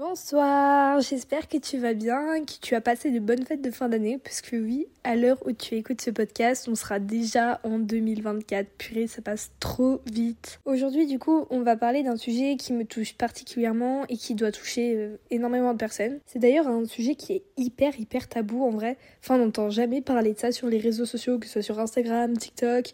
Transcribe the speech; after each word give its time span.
Bonsoir, 0.00 0.98
j'espère 1.02 1.46
que 1.46 1.58
tu 1.58 1.76
vas 1.76 1.92
bien, 1.92 2.42
que 2.46 2.54
tu 2.62 2.74
as 2.74 2.80
passé 2.80 3.10
de 3.10 3.18
bonnes 3.18 3.44
fêtes 3.44 3.60
de 3.60 3.70
fin 3.70 3.90
d'année, 3.90 4.16
parce 4.16 4.40
que 4.40 4.56
oui, 4.56 4.86
à 5.04 5.14
l'heure 5.14 5.36
où 5.44 5.52
tu 5.52 5.74
écoutes 5.74 6.00
ce 6.00 6.10
podcast, 6.10 6.68
on 6.70 6.74
sera 6.74 6.98
déjà 6.98 7.60
en 7.64 7.78
2024. 7.78 8.66
Purée, 8.78 9.06
ça 9.08 9.20
passe 9.20 9.50
trop 9.60 10.00
vite. 10.10 10.58
Aujourd'hui, 10.64 11.06
du 11.06 11.18
coup, 11.18 11.44
on 11.50 11.60
va 11.60 11.76
parler 11.76 12.02
d'un 12.02 12.16
sujet 12.16 12.56
qui 12.56 12.72
me 12.72 12.86
touche 12.86 13.12
particulièrement 13.12 14.06
et 14.08 14.16
qui 14.16 14.34
doit 14.34 14.52
toucher 14.52 14.94
euh, 14.96 15.16
énormément 15.30 15.74
de 15.74 15.78
personnes. 15.78 16.18
C'est 16.24 16.38
d'ailleurs 16.38 16.66
un 16.66 16.86
sujet 16.86 17.14
qui 17.14 17.34
est 17.34 17.42
hyper, 17.58 18.00
hyper 18.00 18.26
tabou 18.26 18.64
en 18.64 18.70
vrai. 18.70 18.96
Enfin, 19.22 19.34
on 19.34 19.44
n'entend 19.44 19.68
jamais 19.68 20.00
parler 20.00 20.32
de 20.32 20.38
ça 20.38 20.50
sur 20.50 20.68
les 20.68 20.78
réseaux 20.78 21.04
sociaux, 21.04 21.38
que 21.38 21.44
ce 21.44 21.52
soit 21.52 21.62
sur 21.62 21.78
Instagram, 21.78 22.38
TikTok, 22.38 22.92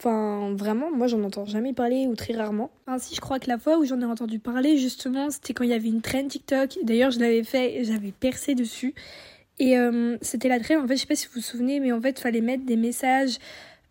Enfin, 0.00 0.54
vraiment, 0.56 0.90
moi 0.90 1.08
j'en 1.08 1.22
entends 1.24 1.44
jamais 1.44 1.74
parler 1.74 2.06
ou 2.06 2.16
très 2.16 2.32
rarement. 2.32 2.70
Ainsi, 2.86 3.14
je 3.14 3.20
crois 3.20 3.38
que 3.38 3.48
la 3.48 3.58
fois 3.58 3.76
où 3.76 3.84
j'en 3.84 4.00
ai 4.00 4.06
entendu 4.06 4.38
parler, 4.38 4.78
justement, 4.78 5.28
c'était 5.28 5.52
quand 5.52 5.64
il 5.64 5.70
y 5.70 5.74
avait 5.74 5.88
une 5.88 6.00
trend 6.00 6.26
TikTok. 6.26 6.78
D'ailleurs, 6.84 7.10
je 7.10 7.20
l'avais 7.20 7.44
fait 7.44 7.76
et 7.76 7.84
j'avais 7.84 8.10
percé 8.12 8.54
dessus. 8.54 8.94
Et 9.58 9.76
euh, 9.76 10.16
c'était 10.22 10.48
la 10.48 10.58
trend, 10.58 10.82
en 10.82 10.88
fait, 10.88 10.96
je 10.96 11.02
sais 11.02 11.06
pas 11.06 11.16
si 11.16 11.26
vous 11.26 11.34
vous 11.34 11.40
souvenez, 11.42 11.80
mais 11.80 11.92
en 11.92 12.00
fait, 12.00 12.18
il 12.18 12.22
fallait 12.22 12.40
mettre 12.40 12.64
des 12.64 12.78
messages 12.78 13.36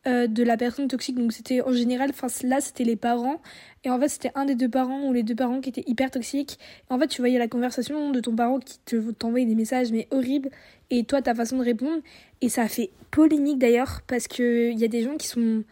euh, 0.08 0.26
de 0.26 0.42
la 0.42 0.58
personne 0.58 0.88
toxique. 0.88 1.16
Donc 1.16 1.32
c'était 1.32 1.62
en 1.62 1.74
général, 1.74 2.10
enfin 2.10 2.26
là, 2.48 2.60
c'était 2.60 2.86
les 2.86 2.96
parents. 2.96 3.40
Et 3.84 3.92
en 3.92 4.00
fait, 4.00 4.10
c'était 4.10 4.32
un 4.34 4.46
des 4.46 4.56
deux 4.56 4.70
parents 4.70 5.04
ou 5.08 5.14
les 5.14 5.22
deux 5.22 5.36
parents 5.36 5.62
qui 5.62 5.70
étaient 5.70 5.84
hyper 5.86 6.10
toxiques. 6.10 6.58
En 6.90 6.98
fait, 6.98 7.08
tu 7.08 7.22
voyais 7.22 7.38
la 7.38 7.48
conversation 7.48 8.10
de 8.10 8.20
ton 8.20 8.36
parent 8.36 8.58
qui 8.60 8.80
te 8.80 9.12
t'envoyait 9.12 9.46
des 9.46 9.54
messages, 9.54 9.92
mais 9.92 10.08
horribles. 10.10 10.50
Et 10.90 11.04
toi, 11.04 11.22
ta 11.22 11.36
façon 11.36 11.60
de 11.60 11.64
répondre. 11.64 12.02
Et 12.42 12.50
ça 12.50 12.64
a 12.64 12.68
fait 12.68 12.90
polémique 13.12 13.60
d'ailleurs, 13.60 14.02
parce 14.08 14.28
qu'il 14.28 14.80
y 14.80 14.84
a 14.84 14.88
des 14.88 15.04
gens 15.04 15.18
qui 15.18 15.28
sont 15.28 15.64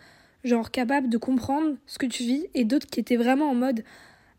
genre 0.47 0.71
capable 0.71 1.09
de 1.09 1.17
comprendre 1.17 1.75
ce 1.85 1.97
que 1.97 2.05
tu 2.05 2.23
vis, 2.23 2.47
et 2.53 2.65
d'autres 2.65 2.88
qui 2.88 2.99
étaient 2.99 3.17
vraiment 3.17 3.49
en 3.49 3.55
mode 3.55 3.83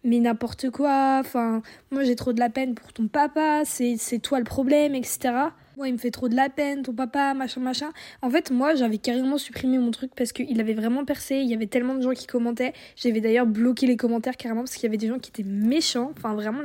mais 0.04 0.20
n'importe 0.20 0.70
quoi, 0.70 1.18
enfin, 1.20 1.62
moi 1.90 2.04
j'ai 2.04 2.16
trop 2.16 2.32
de 2.32 2.40
la 2.40 2.50
peine 2.50 2.74
pour 2.74 2.92
ton 2.92 3.08
papa, 3.08 3.62
c'est 3.64 4.18
toi 4.22 4.38
le 4.38 4.44
problème, 4.44 4.94
etc. 4.94 5.34
Moi 5.76 5.88
il 5.88 5.92
me 5.92 5.98
fait 5.98 6.10
trop 6.10 6.28
de 6.28 6.34
la 6.34 6.48
peine, 6.48 6.82
ton 6.82 6.92
papa, 6.92 7.34
machin, 7.34 7.60
machin. 7.60 7.90
En 8.22 8.30
fait, 8.30 8.50
moi 8.50 8.74
j'avais 8.74 8.98
carrément 8.98 9.38
supprimé 9.38 9.78
mon 9.78 9.90
truc 9.90 10.12
parce 10.16 10.32
qu'il 10.32 10.60
avait 10.60 10.74
vraiment 10.74 11.04
percé, 11.04 11.36
il 11.36 11.48
y 11.48 11.54
avait 11.54 11.66
tellement 11.66 11.94
de 11.94 12.02
gens 12.02 12.12
qui 12.12 12.26
commentaient. 12.26 12.72
J'avais 12.96 13.20
d'ailleurs 13.20 13.46
bloqué 13.46 13.86
les 13.86 13.96
commentaires 13.96 14.36
carrément 14.36 14.62
parce 14.62 14.74
qu'il 14.74 14.84
y 14.84 14.86
avait 14.86 14.96
des 14.96 15.08
gens 15.08 15.18
qui 15.18 15.30
étaient 15.30 15.48
méchants, 15.48 16.12
enfin 16.16 16.34
vraiment, 16.34 16.62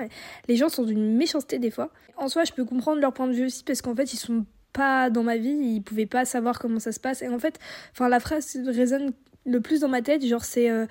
les, 0.48 0.56
gens 0.56 0.70
sont 0.70 0.84
d'une 0.84 1.16
méchanceté 1.16 1.60
des 1.60 1.72
fois. 1.72 1.92
En 2.18 2.28
soi, 2.28 2.44
je 2.44 2.54
peux 2.54 2.66
comprendre 2.66 3.02
leur 3.02 3.14
point 3.14 3.28
de 3.28 3.34
vue 3.34 3.46
aussi 3.46 3.64
parce 3.64 3.82
qu'en 3.82 3.96
fait 3.96 4.14
ils 4.14 4.18
sont 4.18 4.46
pas 4.74 5.12
dans 5.12 5.24
ma 5.24 5.38
vie, 5.38 5.52
ils 5.52 5.82
pouvaient 5.82 6.08
pas 6.08 6.26
savoir 6.26 6.60
comment 6.60 6.80
ça 6.80 6.92
se 6.92 7.00
passe. 7.00 7.22
Et 7.22 7.30
en 7.30 7.40
fait, 7.40 7.60
enfin 7.92 8.10
la 8.10 8.20
phrase 8.20 8.58
résonne 8.66 9.12
le 9.46 9.62
plus 9.62 9.82
dans 9.82 9.90
ma 9.90 10.02
tête, 10.02 10.26
genre 10.26 10.46
c'est 10.46 10.70
euh, 10.70 10.86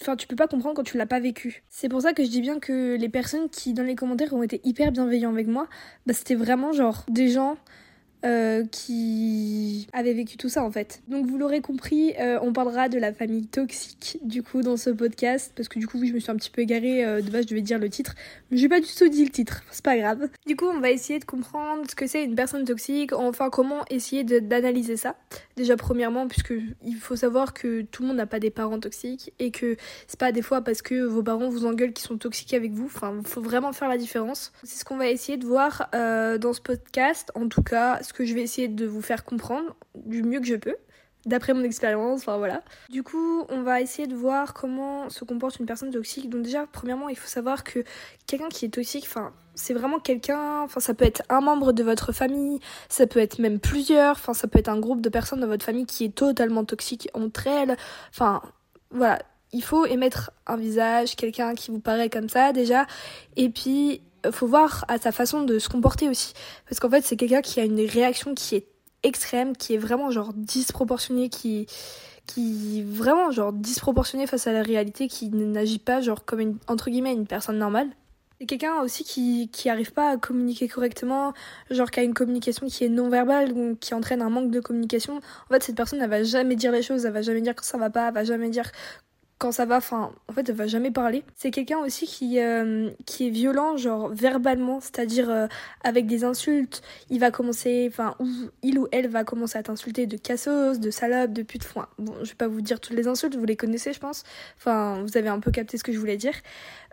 Enfin, 0.00 0.16
tu 0.16 0.26
peux 0.26 0.36
pas 0.36 0.46
comprendre 0.46 0.76
quand 0.76 0.84
tu 0.84 0.96
l'as 0.96 1.06
pas 1.06 1.18
vécu. 1.18 1.64
C'est 1.68 1.88
pour 1.88 2.02
ça 2.02 2.12
que 2.12 2.22
je 2.22 2.28
dis 2.28 2.40
bien 2.40 2.60
que 2.60 2.96
les 2.96 3.08
personnes 3.08 3.48
qui, 3.50 3.72
dans 3.72 3.82
les 3.82 3.96
commentaires, 3.96 4.32
ont 4.32 4.42
été 4.42 4.60
hyper 4.62 4.92
bienveillants 4.92 5.32
avec 5.32 5.48
moi, 5.48 5.66
bah, 6.06 6.14
c'était 6.14 6.36
vraiment 6.36 6.72
genre 6.72 7.04
des 7.08 7.28
gens 7.28 7.56
euh, 8.24 8.64
qui 8.72 9.86
avait 9.92 10.12
vécu 10.12 10.36
tout 10.36 10.48
ça 10.48 10.64
en 10.64 10.72
fait. 10.72 11.02
Donc 11.06 11.26
vous 11.26 11.38
l'aurez 11.38 11.60
compris, 11.60 12.14
euh, 12.18 12.40
on 12.42 12.52
parlera 12.52 12.88
de 12.88 12.98
la 12.98 13.12
famille 13.12 13.46
toxique 13.46 14.18
du 14.24 14.42
coup 14.42 14.60
dans 14.60 14.76
ce 14.76 14.90
podcast 14.90 15.52
parce 15.54 15.68
que 15.68 15.78
du 15.78 15.86
coup 15.86 16.00
oui 16.00 16.08
je 16.08 16.14
me 16.14 16.18
suis 16.18 16.32
un 16.32 16.34
petit 16.34 16.50
peu 16.50 16.62
égarée, 16.62 17.04
euh, 17.04 17.20
de 17.20 17.30
base 17.30 17.44
je 17.44 17.50
devais 17.50 17.60
dire 17.60 17.78
le 17.78 17.88
titre, 17.88 18.16
mais 18.50 18.56
j'ai 18.56 18.68
pas 18.68 18.80
du 18.80 18.88
tout 18.88 19.08
dit 19.08 19.22
le 19.22 19.30
titre, 19.30 19.62
c'est 19.70 19.84
pas 19.84 19.96
grave. 19.96 20.28
Du 20.48 20.56
coup 20.56 20.64
on 20.64 20.80
va 20.80 20.90
essayer 20.90 21.20
de 21.20 21.24
comprendre 21.24 21.88
ce 21.88 21.94
que 21.94 22.08
c'est 22.08 22.24
une 22.24 22.34
personne 22.34 22.64
toxique, 22.64 23.12
enfin 23.12 23.50
comment 23.50 23.84
essayer 23.88 24.24
d'analyser 24.24 24.96
ça. 24.96 25.14
Déjà 25.56 25.76
premièrement 25.76 26.26
puisque 26.26 26.54
il 26.84 26.96
faut 26.96 27.14
savoir 27.14 27.54
que 27.54 27.82
tout 27.82 28.02
le 28.02 28.08
monde 28.08 28.16
n'a 28.16 28.26
pas 28.26 28.40
des 28.40 28.50
parents 28.50 28.80
toxiques 28.80 29.32
et 29.38 29.52
que 29.52 29.76
c'est 30.08 30.18
pas 30.18 30.32
des 30.32 30.42
fois 30.42 30.62
parce 30.62 30.82
que 30.82 31.04
vos 31.04 31.22
parents 31.22 31.50
vous 31.50 31.66
engueulent 31.66 31.92
qu'ils 31.92 32.08
sont 32.08 32.18
toxiques 32.18 32.54
avec 32.54 32.72
vous, 32.72 32.86
enfin 32.86 33.14
faut 33.24 33.42
vraiment 33.42 33.72
faire 33.72 33.88
la 33.88 33.96
différence. 33.96 34.52
C'est 34.64 34.80
ce 34.80 34.84
qu'on 34.84 34.96
va 34.96 35.06
essayer 35.06 35.38
de 35.38 35.46
voir 35.46 35.88
dans 35.92 36.52
ce 36.52 36.60
podcast, 36.60 37.30
en 37.36 37.46
tout 37.46 37.62
cas 37.62 38.00
ce 38.08 38.14
que 38.14 38.24
je 38.24 38.32
vais 38.32 38.40
essayer 38.40 38.68
de 38.68 38.86
vous 38.86 39.02
faire 39.02 39.22
comprendre 39.22 39.76
du 39.94 40.22
mieux 40.22 40.40
que 40.40 40.46
je 40.46 40.54
peux, 40.54 40.76
d'après 41.26 41.52
mon 41.52 41.62
expérience, 41.62 42.20
enfin 42.22 42.38
voilà. 42.38 42.62
Du 42.88 43.02
coup, 43.02 43.44
on 43.50 43.60
va 43.60 43.82
essayer 43.82 44.08
de 44.08 44.14
voir 44.14 44.54
comment 44.54 45.10
se 45.10 45.26
comporte 45.26 45.58
une 45.58 45.66
personne 45.66 45.90
toxique. 45.90 46.30
Donc 46.30 46.40
déjà, 46.40 46.66
premièrement, 46.72 47.10
il 47.10 47.18
faut 47.18 47.28
savoir 47.28 47.64
que 47.64 47.84
quelqu'un 48.26 48.48
qui 48.48 48.64
est 48.64 48.70
toxique, 48.70 49.04
enfin, 49.06 49.34
c'est 49.54 49.74
vraiment 49.74 49.98
quelqu'un, 49.98 50.62
enfin 50.62 50.80
ça 50.80 50.94
peut 50.94 51.04
être 51.04 51.22
un 51.28 51.42
membre 51.42 51.72
de 51.72 51.82
votre 51.82 52.12
famille, 52.12 52.60
ça 52.88 53.06
peut 53.06 53.20
être 53.20 53.40
même 53.40 53.60
plusieurs, 53.60 54.12
enfin 54.12 54.32
ça 54.32 54.48
peut 54.48 54.58
être 54.58 54.68
un 54.68 54.80
groupe 54.80 55.02
de 55.02 55.10
personnes 55.10 55.40
dans 55.40 55.48
votre 55.48 55.66
famille 55.66 55.84
qui 55.84 56.06
est 56.06 56.14
totalement 56.14 56.64
toxique 56.64 57.10
entre 57.12 57.46
elles. 57.46 57.76
Enfin, 58.08 58.40
voilà, 58.90 59.18
il 59.52 59.62
faut 59.62 59.84
émettre 59.84 60.30
un 60.46 60.56
visage, 60.56 61.14
quelqu'un 61.14 61.54
qui 61.54 61.70
vous 61.70 61.80
paraît 61.80 62.08
comme 62.08 62.30
ça 62.30 62.54
déjà, 62.54 62.86
et 63.36 63.50
puis 63.50 64.00
faut 64.30 64.46
voir 64.46 64.84
à 64.88 64.98
sa 64.98 65.12
façon 65.12 65.42
de 65.42 65.58
se 65.58 65.68
comporter 65.68 66.08
aussi. 66.08 66.32
Parce 66.68 66.80
qu'en 66.80 66.90
fait, 66.90 67.04
c'est 67.04 67.16
quelqu'un 67.16 67.42
qui 67.42 67.60
a 67.60 67.64
une 67.64 67.80
réaction 67.80 68.34
qui 68.34 68.56
est 68.56 68.66
extrême, 69.02 69.56
qui 69.56 69.74
est 69.74 69.78
vraiment 69.78 70.10
genre 70.10 70.32
disproportionnée, 70.34 71.28
qui 71.28 71.66
qui 72.26 72.82
vraiment 72.82 73.30
genre 73.30 73.52
disproportionnée 73.54 74.26
face 74.26 74.46
à 74.46 74.52
la 74.52 74.62
réalité, 74.62 75.08
qui 75.08 75.30
n'agit 75.30 75.78
pas 75.78 76.00
genre 76.00 76.24
comme 76.24 76.40
une 76.40 76.58
entre 76.66 76.90
guillemets 76.90 77.14
une 77.14 77.26
personne 77.26 77.58
normale. 77.58 77.88
C'est 78.40 78.46
quelqu'un 78.46 78.82
aussi 78.82 79.02
qui 79.02 79.48
qui 79.50 79.68
arrive 79.68 79.92
pas 79.92 80.10
à 80.10 80.16
communiquer 80.16 80.68
correctement, 80.68 81.32
genre 81.70 81.90
qui 81.90 82.00
a 82.00 82.02
une 82.02 82.14
communication 82.14 82.66
qui 82.66 82.84
est 82.84 82.88
non 82.88 83.08
verbale, 83.08 83.54
donc 83.54 83.78
qui 83.80 83.94
entraîne 83.94 84.22
un 84.22 84.30
manque 84.30 84.50
de 84.50 84.60
communication. 84.60 85.16
En 85.16 85.54
fait, 85.54 85.62
cette 85.62 85.76
personne 85.76 86.00
elle 86.02 86.10
va 86.10 86.22
jamais 86.22 86.54
dire 86.54 86.70
les 86.70 86.82
choses, 86.82 87.06
elle 87.06 87.12
va 87.12 87.22
jamais 87.22 87.40
dire 87.40 87.54
quand 87.54 87.64
ça 87.64 87.78
va 87.78 87.90
pas, 87.90 88.08
elle 88.08 88.14
va 88.14 88.24
jamais 88.24 88.50
dire 88.50 88.70
quand 89.38 89.52
ça 89.52 89.64
va, 89.64 89.76
enfin, 89.76 90.12
en 90.28 90.32
fait, 90.32 90.48
elle 90.48 90.54
va 90.56 90.66
jamais 90.66 90.90
parler. 90.90 91.22
C'est 91.36 91.52
quelqu'un 91.52 91.78
aussi 91.78 92.06
qui, 92.06 92.40
euh, 92.40 92.90
qui 93.06 93.28
est 93.28 93.30
violent, 93.30 93.76
genre 93.76 94.08
verbalement, 94.08 94.80
c'est-à-dire 94.80 95.30
euh, 95.30 95.46
avec 95.84 96.06
des 96.06 96.24
insultes. 96.24 96.82
Il 97.08 97.20
va 97.20 97.30
commencer, 97.30 97.88
enfin, 97.90 98.16
ou 98.18 98.28
il 98.62 98.78
ou 98.80 98.88
elle 98.90 99.06
va 99.08 99.22
commencer 99.22 99.56
à 99.56 99.62
t'insulter 99.62 100.06
de 100.06 100.16
cassos, 100.16 100.80
de 100.80 100.90
salope, 100.90 101.32
de 101.32 101.42
pute. 101.42 101.64
Enfin, 101.64 101.88
bon, 101.98 102.14
je 102.22 102.30
vais 102.30 102.34
pas 102.34 102.48
vous 102.48 102.60
dire 102.60 102.80
toutes 102.80 102.96
les 102.96 103.06
insultes, 103.06 103.36
vous 103.36 103.44
les 103.44 103.56
connaissez, 103.56 103.92
je 103.92 104.00
pense. 104.00 104.24
Enfin, 104.56 105.02
vous 105.02 105.16
avez 105.16 105.28
un 105.28 105.38
peu 105.38 105.52
capté 105.52 105.78
ce 105.78 105.84
que 105.84 105.92
je 105.92 105.98
voulais 105.98 106.16
dire. 106.16 106.34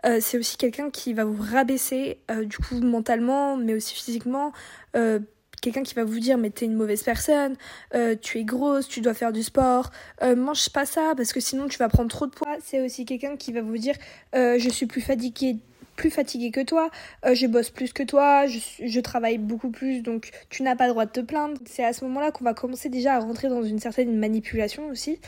Euh, 0.04 0.18
c'est 0.20 0.38
aussi 0.38 0.56
quelqu'un 0.56 0.90
qui 0.90 1.14
va 1.14 1.24
vous 1.24 1.42
rabaisser, 1.42 2.20
du 2.44 2.58
coup, 2.58 2.80
mentalement, 2.80 3.56
mais 3.56 3.74
aussi 3.74 3.94
physiquement 3.94 4.52
quelqu'un 5.60 5.82
qui 5.82 5.94
va 5.94 6.04
vous 6.04 6.18
dire 6.18 6.38
mais 6.38 6.50
t'es 6.50 6.66
une 6.66 6.74
mauvaise 6.74 7.02
personne, 7.02 7.56
euh, 7.94 8.14
tu 8.20 8.38
es 8.38 8.44
grosse, 8.44 8.88
tu 8.88 9.00
dois 9.00 9.14
faire 9.14 9.32
du 9.32 9.42
sport, 9.42 9.90
euh, 10.22 10.36
mange 10.36 10.68
pas 10.70 10.86
ça 10.86 11.14
parce 11.16 11.32
que 11.32 11.40
sinon 11.40 11.68
tu 11.68 11.78
vas 11.78 11.88
prendre 11.88 12.10
trop 12.10 12.26
de 12.26 12.32
poids. 12.32 12.56
C'est 12.62 12.80
aussi 12.80 13.04
quelqu'un 13.04 13.36
qui 13.36 13.52
va 13.52 13.62
vous 13.62 13.78
dire 13.78 13.94
euh, 14.34 14.58
je 14.58 14.68
suis 14.68 14.86
plus 14.86 15.00
fatiguée 15.00 15.56
plus 15.96 16.10
fatiguée 16.10 16.50
que 16.50 16.60
toi, 16.60 16.90
je 17.24 17.46
bosse 17.46 17.70
plus 17.70 17.94
que 17.94 18.02
toi, 18.02 18.46
je, 18.46 18.58
je 18.84 19.00
travaille 19.00 19.38
beaucoup 19.38 19.70
plus, 19.70 20.02
donc 20.02 20.28
tu 20.50 20.62
n'as 20.62 20.76
pas 20.76 20.88
le 20.88 20.92
droit 20.92 21.06
de 21.06 21.10
te 21.10 21.20
plaindre. 21.20 21.58
C'est 21.64 21.82
à 21.86 21.94
ce 21.94 22.04
moment-là 22.04 22.32
qu'on 22.32 22.44
va 22.44 22.52
commencer 22.52 22.90
déjà 22.90 23.14
à 23.14 23.18
rentrer 23.18 23.48
dans 23.48 23.62
une 23.62 23.78
certaine 23.78 24.14
manipulation 24.14 24.88
aussi. 24.90 25.18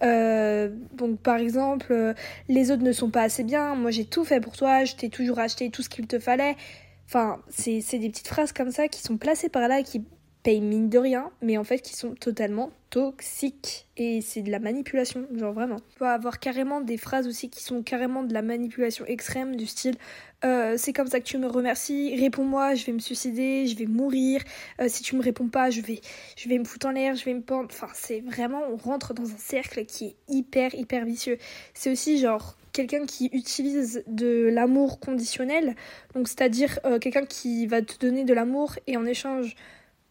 donc 0.00 1.20
par 1.20 1.36
exemple, 1.36 2.14
les 2.48 2.72
autres 2.72 2.82
ne 2.82 2.90
sont 2.90 3.08
pas 3.08 3.22
assez 3.22 3.44
bien, 3.44 3.76
moi 3.76 3.92
j'ai 3.92 4.04
tout 4.04 4.24
fait 4.24 4.40
pour 4.40 4.56
toi, 4.56 4.84
je 4.84 4.96
t'ai 4.96 5.10
toujours 5.10 5.38
acheté 5.38 5.70
tout 5.70 5.82
ce 5.82 5.88
qu'il 5.88 6.08
te 6.08 6.18
fallait, 6.18 6.56
Enfin, 7.06 7.40
c'est 7.48 7.98
des 7.98 8.10
petites 8.10 8.28
phrases 8.28 8.52
comme 8.52 8.70
ça 8.70 8.88
qui 8.88 9.00
sont 9.00 9.16
placées 9.16 9.48
par 9.48 9.68
là, 9.68 9.82
qui 9.82 10.04
payent 10.42 10.60
mine 10.60 10.88
de 10.88 10.98
rien, 10.98 11.30
mais 11.42 11.58
en 11.58 11.64
fait 11.64 11.80
qui 11.80 11.96
sont 11.96 12.14
totalement 12.14 12.70
toxiques. 12.90 13.88
Et 13.96 14.20
c'est 14.20 14.42
de 14.42 14.50
la 14.50 14.60
manipulation, 14.60 15.26
genre 15.34 15.52
vraiment. 15.52 15.78
Il 15.94 15.98
faut 15.98 16.04
avoir 16.04 16.38
carrément 16.38 16.80
des 16.80 16.96
phrases 16.96 17.26
aussi 17.26 17.50
qui 17.50 17.64
sont 17.64 17.82
carrément 17.82 18.22
de 18.22 18.32
la 18.32 18.42
manipulation 18.42 19.04
extrême, 19.06 19.56
du 19.56 19.66
style 19.66 19.96
euh, 20.44 20.74
c'est 20.76 20.92
comme 20.92 21.06
ça 21.06 21.18
que 21.20 21.24
tu 21.24 21.38
me 21.38 21.46
remercies, 21.46 22.14
réponds-moi, 22.20 22.74
je 22.74 22.84
vais 22.84 22.92
me 22.92 22.98
suicider, 22.98 23.66
je 23.66 23.76
vais 23.76 23.86
mourir, 23.86 24.42
euh, 24.80 24.88
si 24.88 25.02
tu 25.02 25.16
me 25.16 25.22
réponds 25.22 25.48
pas, 25.48 25.70
je 25.70 25.80
vais, 25.80 26.00
je 26.36 26.48
vais 26.48 26.58
me 26.58 26.64
foutre 26.64 26.86
en 26.86 26.90
l'air, 26.90 27.16
je 27.16 27.24
vais 27.24 27.34
me 27.34 27.40
pendre. 27.40 27.68
Enfin, 27.72 27.88
c'est 27.94 28.20
vraiment, 28.20 28.62
on 28.70 28.76
rentre 28.76 29.14
dans 29.14 29.24
un 29.24 29.38
cercle 29.38 29.84
qui 29.86 30.06
est 30.06 30.16
hyper, 30.28 30.74
hyper 30.74 31.04
vicieux. 31.04 31.38
C'est 31.74 31.90
aussi 31.90 32.18
genre 32.18 32.56
quelqu'un 32.72 33.06
qui 33.06 33.30
utilise 33.32 34.04
de 34.06 34.50
l'amour 34.52 35.00
conditionnel, 35.00 35.74
donc 36.14 36.28
c'est-à-dire 36.28 36.78
euh, 36.84 36.98
quelqu'un 36.98 37.24
qui 37.24 37.66
va 37.66 37.80
te 37.80 37.98
donner 37.98 38.24
de 38.24 38.34
l'amour 38.34 38.74
et 38.86 38.96
en 38.96 39.06
échange 39.06 39.54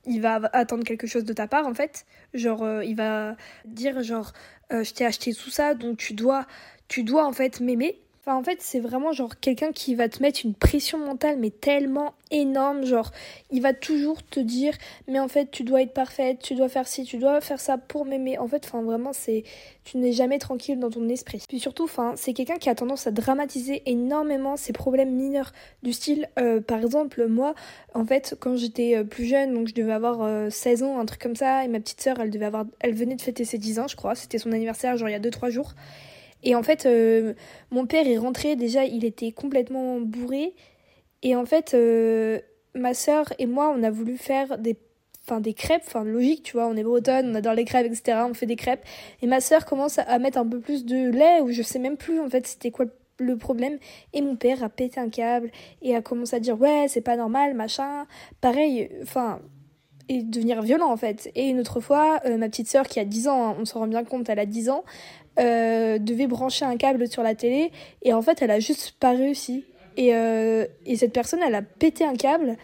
il 0.07 0.21
va 0.21 0.35
attendre 0.53 0.83
quelque 0.83 1.07
chose 1.07 1.23
de 1.23 1.33
ta 1.33 1.47
part 1.47 1.65
en 1.65 1.73
fait. 1.73 2.05
Genre 2.35 2.83
il 2.83 2.95
va 2.95 3.35
dire 3.65 4.03
genre 4.03 4.33
je 4.69 4.91
t'ai 4.93 5.03
acheté 5.03 5.33
tout 5.33 5.49
ça 5.49 5.73
donc 5.73 5.97
tu 5.97 6.13
dois 6.13 6.45
tu 6.87 7.01
dois 7.01 7.25
en 7.25 7.33
fait 7.33 7.59
m'aimer 7.59 7.99
Enfin, 8.27 8.39
en 8.39 8.43
fait, 8.43 8.57
c'est 8.59 8.79
vraiment 8.79 9.11
genre 9.11 9.39
quelqu'un 9.39 9.71
qui 9.71 9.93
va 9.93 10.09
te 10.09 10.19
mettre 10.19 10.39
une 10.43 10.55
pression 10.55 10.97
mentale, 10.97 11.37
mais 11.37 11.51
tellement 11.51 12.15
énorme. 12.31 12.83
Genre, 12.83 13.11
il 13.51 13.61
va 13.61 13.73
toujours 13.73 14.23
te 14.25 14.39
dire, 14.39 14.73
mais 15.07 15.19
en 15.19 15.27
fait, 15.27 15.51
tu 15.51 15.63
dois 15.63 15.83
être 15.83 15.93
parfaite, 15.93 16.39
tu 16.41 16.55
dois 16.55 16.67
faire 16.67 16.87
ci, 16.87 17.03
tu 17.03 17.17
dois 17.17 17.39
faire 17.39 17.59
ça 17.59 17.77
pour 17.77 18.03
m'aimer. 18.03 18.39
En 18.39 18.47
fait, 18.47 18.65
enfin, 18.65 18.81
vraiment, 18.81 19.13
c'est. 19.13 19.43
Tu 19.83 19.97
n'es 19.97 20.11
jamais 20.11 20.39
tranquille 20.39 20.79
dans 20.79 20.89
ton 20.89 21.07
esprit. 21.07 21.43
Puis 21.47 21.59
surtout, 21.59 21.83
enfin, 21.83 22.13
c'est 22.15 22.33
quelqu'un 22.33 22.57
qui 22.57 22.67
a 22.67 22.73
tendance 22.73 23.05
à 23.05 23.11
dramatiser 23.11 23.83
énormément 23.85 24.57
ses 24.57 24.73
problèmes 24.73 25.13
mineurs. 25.13 25.51
Du 25.83 25.93
style, 25.93 26.27
euh, 26.39 26.61
par 26.61 26.79
exemple, 26.79 27.27
moi, 27.27 27.53
en 27.93 28.05
fait, 28.05 28.35
quand 28.39 28.55
j'étais 28.55 28.97
euh, 28.97 29.03
plus 29.03 29.25
jeune, 29.25 29.53
donc 29.53 29.67
je 29.67 29.75
devais 29.75 29.93
avoir 29.93 30.51
16 30.51 30.81
euh, 30.81 30.85
ans, 30.87 30.99
un 30.99 31.05
truc 31.05 31.21
comme 31.21 31.35
ça, 31.35 31.63
et 31.63 31.67
ma 31.67 31.79
petite 31.79 32.01
sœur, 32.01 32.19
elle 32.19 32.31
devait 32.31 32.45
avoir. 32.45 32.65
Elle 32.79 32.95
venait 32.95 33.15
de 33.15 33.21
fêter 33.21 33.45
ses 33.45 33.59
10 33.59 33.77
ans, 33.79 33.87
je 33.87 33.95
crois. 33.95 34.15
C'était 34.15 34.39
son 34.39 34.51
anniversaire, 34.51 34.97
genre 34.97 35.09
il 35.09 35.11
y 35.11 35.15
a 35.15 35.19
2-3 35.19 35.51
jours. 35.51 35.75
Et 36.43 36.55
en 36.55 36.63
fait, 36.63 36.85
euh, 36.85 37.33
mon 37.71 37.85
père 37.85 38.07
est 38.07 38.17
rentré, 38.17 38.55
déjà, 38.55 38.85
il 38.85 39.05
était 39.05 39.31
complètement 39.31 39.99
bourré. 39.99 40.53
Et 41.23 41.35
en 41.35 41.45
fait, 41.45 41.75
ma 42.75 42.93
sœur 42.93 43.25
et 43.39 43.45
moi, 43.47 43.73
on 43.75 43.81
a 43.83 43.89
voulu 43.89 44.17
faire 44.17 44.57
des 44.57 44.77
enfin 45.27 45.41
des 45.41 45.53
crêpes, 45.53 45.83
enfin 45.87 46.03
logique, 46.03 46.43
tu 46.43 46.53
vois, 46.53 46.67
on 46.67 46.75
est 46.75 46.83
bretonne, 46.83 47.31
on 47.31 47.35
adore 47.35 47.53
les 47.53 47.65
crêpes, 47.65 47.87
etc. 47.87 48.19
On 48.29 48.33
fait 48.33 48.45
des 48.45 48.55
crêpes. 48.55 48.83
Et 49.21 49.27
ma 49.27 49.41
sœur 49.41 49.65
commence 49.65 49.97
à 49.97 50.19
mettre 50.19 50.37
un 50.37 50.47
peu 50.47 50.59
plus 50.59 50.85
de 50.85 51.09
lait, 51.09 51.41
ou 51.41 51.51
je 51.51 51.61
sais 51.61 51.79
même 51.79 51.97
plus 51.97 52.19
en 52.19 52.29
fait 52.29 52.45
c'était 52.47 52.71
quoi 52.71 52.85
le 53.17 53.37
problème. 53.37 53.77
Et 54.13 54.21
mon 54.21 54.35
père 54.35 54.63
a 54.63 54.69
pété 54.69 54.99
un 54.99 55.09
câble 55.09 55.51
et 55.81 55.95
a 55.95 56.01
commencé 56.01 56.35
à 56.35 56.39
dire 56.39 56.59
ouais 56.59 56.85
c'est 56.89 57.01
pas 57.01 57.17
normal, 57.17 57.55
machin. 57.55 58.05
Pareil, 58.41 58.89
enfin 59.01 59.39
et 60.07 60.21
devenir 60.21 60.61
violent 60.61 60.91
en 60.91 60.97
fait. 60.97 61.31
Et 61.35 61.49
une 61.49 61.59
autre 61.59 61.79
fois, 61.79 62.19
euh, 62.25 62.37
ma 62.37 62.47
petite 62.47 62.69
sœur 62.69 62.87
qui 62.87 62.99
a 62.99 63.05
10 63.05 63.27
ans, 63.27 63.49
hein, 63.49 63.55
on 63.59 63.65
s'en 63.65 63.79
rend 63.79 63.87
bien 63.87 64.03
compte, 64.03 64.29
elle 64.29 64.39
a 64.39 64.45
10 64.45 64.69
ans, 64.69 64.83
euh, 65.39 65.97
devait 65.97 66.27
brancher 66.27 66.65
un 66.65 66.77
câble 66.77 67.07
sur 67.07 67.23
la 67.23 67.35
télé 67.35 67.71
et 68.03 68.13
en 68.13 68.21
fait 68.21 68.41
elle 68.41 68.51
a 68.51 68.59
juste 68.59 68.95
pas 68.99 69.11
réussi. 69.11 69.65
Et, 69.97 70.15
euh, 70.15 70.65
et 70.85 70.97
cette 70.97 71.13
personne 71.13 71.39
elle 71.45 71.55
a 71.55 71.61
pété 71.61 72.05
un 72.05 72.15
câble 72.15 72.57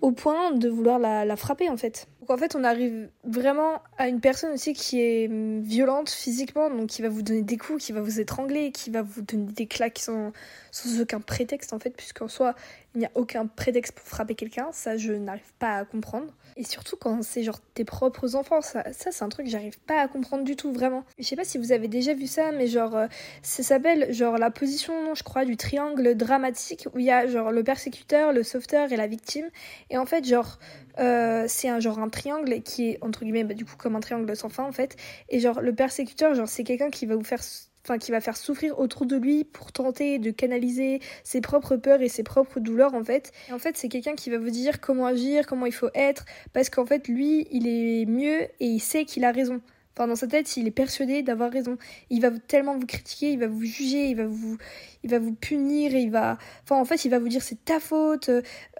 au 0.00 0.12
point 0.12 0.52
de 0.52 0.68
vouloir 0.68 0.98
la, 0.98 1.24
la 1.24 1.36
frapper 1.36 1.68
en 1.68 1.76
fait. 1.76 2.06
En 2.28 2.36
fait 2.36 2.54
on 2.54 2.64
arrive 2.64 3.08
vraiment 3.24 3.82
à 3.96 4.08
une 4.08 4.20
personne 4.20 4.52
aussi 4.52 4.74
qui 4.74 5.00
est 5.00 5.28
violente 5.62 6.10
physiquement, 6.10 6.70
donc 6.70 6.88
qui 6.88 7.02
va 7.02 7.08
vous 7.08 7.22
donner 7.22 7.42
des 7.42 7.56
coups, 7.56 7.84
qui 7.84 7.92
va 7.92 8.00
vous 8.00 8.20
étrangler, 8.20 8.70
qui 8.70 8.90
va 8.90 9.02
vous 9.02 9.22
donner 9.22 9.50
des 9.52 9.66
claques 9.66 9.98
sans, 9.98 10.32
sans 10.70 11.00
aucun 11.00 11.20
prétexte 11.20 11.72
en 11.72 11.78
fait, 11.78 11.90
puisqu'en 11.90 12.28
soi 12.28 12.54
il 12.94 13.00
n'y 13.00 13.06
a 13.06 13.10
aucun 13.14 13.46
prétexte 13.46 13.92
pour 13.92 14.06
frapper 14.06 14.34
quelqu'un, 14.34 14.68
ça 14.72 14.96
je 14.96 15.12
n'arrive 15.12 15.52
pas 15.58 15.78
à 15.78 15.84
comprendre. 15.84 16.32
Et 16.56 16.64
surtout 16.64 16.96
quand 16.96 17.22
c'est 17.22 17.44
genre 17.44 17.60
tes 17.74 17.84
propres 17.84 18.34
enfants, 18.34 18.60
ça, 18.60 18.92
ça 18.92 19.12
c'est 19.12 19.22
un 19.24 19.28
truc 19.28 19.46
que 19.46 19.52
j'arrive 19.52 19.78
pas 19.80 20.00
à 20.00 20.08
comprendre 20.08 20.42
du 20.42 20.56
tout 20.56 20.72
vraiment. 20.72 21.04
Je 21.18 21.24
sais 21.24 21.36
pas 21.36 21.44
si 21.44 21.56
vous 21.58 21.70
avez 21.70 21.86
déjà 21.86 22.14
vu 22.14 22.26
ça, 22.26 22.50
mais 22.50 22.66
genre 22.66 22.96
euh, 22.96 23.06
ça 23.42 23.62
s'appelle 23.62 24.12
genre 24.12 24.38
la 24.38 24.50
position, 24.50 25.14
je 25.14 25.22
crois, 25.22 25.44
du 25.44 25.56
triangle 25.56 26.16
dramatique 26.16 26.88
où 26.92 26.98
il 26.98 27.04
y 27.04 27.10
a 27.10 27.26
genre 27.28 27.52
le 27.52 27.62
persécuteur, 27.62 28.32
le 28.32 28.42
sauveteur 28.42 28.90
et 28.90 28.96
la 28.96 29.06
victime. 29.06 29.48
Et 29.90 29.98
en 29.98 30.06
fait 30.06 30.24
genre 30.24 30.58
euh, 30.98 31.44
c'est 31.48 31.68
un 31.68 31.80
genre 31.80 31.98
un 31.98 32.08
triangle 32.08 32.62
qui 32.62 32.90
est 32.90 32.98
entre 33.02 33.24
guillemets 33.24 33.44
bah, 33.44 33.54
du 33.54 33.64
coup 33.64 33.76
comme 33.76 33.96
un 33.96 34.00
triangle 34.00 34.34
sans 34.36 34.48
fin 34.48 34.64
en 34.64 34.72
fait. 34.72 34.96
Et 35.28 35.40
genre 35.40 35.60
le 35.60 35.74
persécuteur, 35.74 36.34
genre 36.34 36.48
c'est 36.48 36.64
quelqu'un 36.64 36.90
qui 36.90 37.06
va 37.06 37.16
vous 37.16 37.24
faire 37.24 37.40
enfin 37.84 37.98
qui 37.98 38.10
va 38.10 38.20
faire 38.20 38.36
souffrir 38.36 38.78
autour 38.78 39.06
de 39.06 39.16
lui 39.16 39.44
pour 39.44 39.72
tenter 39.72 40.18
de 40.18 40.30
canaliser 40.30 41.00
ses 41.24 41.40
propres 41.40 41.76
peurs 41.76 42.02
et 42.02 42.08
ses 42.08 42.22
propres 42.22 42.60
douleurs 42.60 42.94
en 42.94 43.04
fait. 43.04 43.32
Et 43.48 43.52
en 43.52 43.58
fait, 43.58 43.76
c'est 43.76 43.88
quelqu'un 43.88 44.14
qui 44.14 44.30
va 44.30 44.38
vous 44.38 44.50
dire 44.50 44.80
comment 44.80 45.06
agir, 45.06 45.46
comment 45.46 45.66
il 45.66 45.72
faut 45.72 45.90
être 45.94 46.24
parce 46.52 46.70
qu'en 46.70 46.86
fait, 46.86 47.08
lui, 47.08 47.46
il 47.50 47.66
est 47.66 48.06
mieux 48.06 48.42
et 48.60 48.66
il 48.66 48.80
sait 48.80 49.04
qu'il 49.04 49.24
a 49.24 49.32
raison. 49.32 49.60
Dans 50.06 50.16
sa 50.16 50.26
tête, 50.26 50.56
il 50.56 50.66
est 50.66 50.72
persuadé 50.72 51.22
d'avoir 51.22 51.50
raison. 51.50 51.76
Il 52.10 52.20
va 52.20 52.30
tellement 52.30 52.78
vous 52.78 52.86
critiquer, 52.86 53.32
il 53.32 53.38
va 53.38 53.46
vous 53.46 53.64
juger, 53.64 54.08
il 54.08 54.16
va 54.16 54.26
vous, 54.26 54.56
il 55.02 55.10
va 55.10 55.18
vous 55.18 55.34
punir, 55.34 55.94
il 55.94 56.10
va, 56.10 56.38
enfin, 56.64 56.80
en 56.80 56.84
fait, 56.84 57.04
il 57.04 57.10
va 57.10 57.18
vous 57.18 57.28
dire 57.28 57.42
c'est 57.42 57.64
ta 57.64 57.80
faute. 57.80 58.30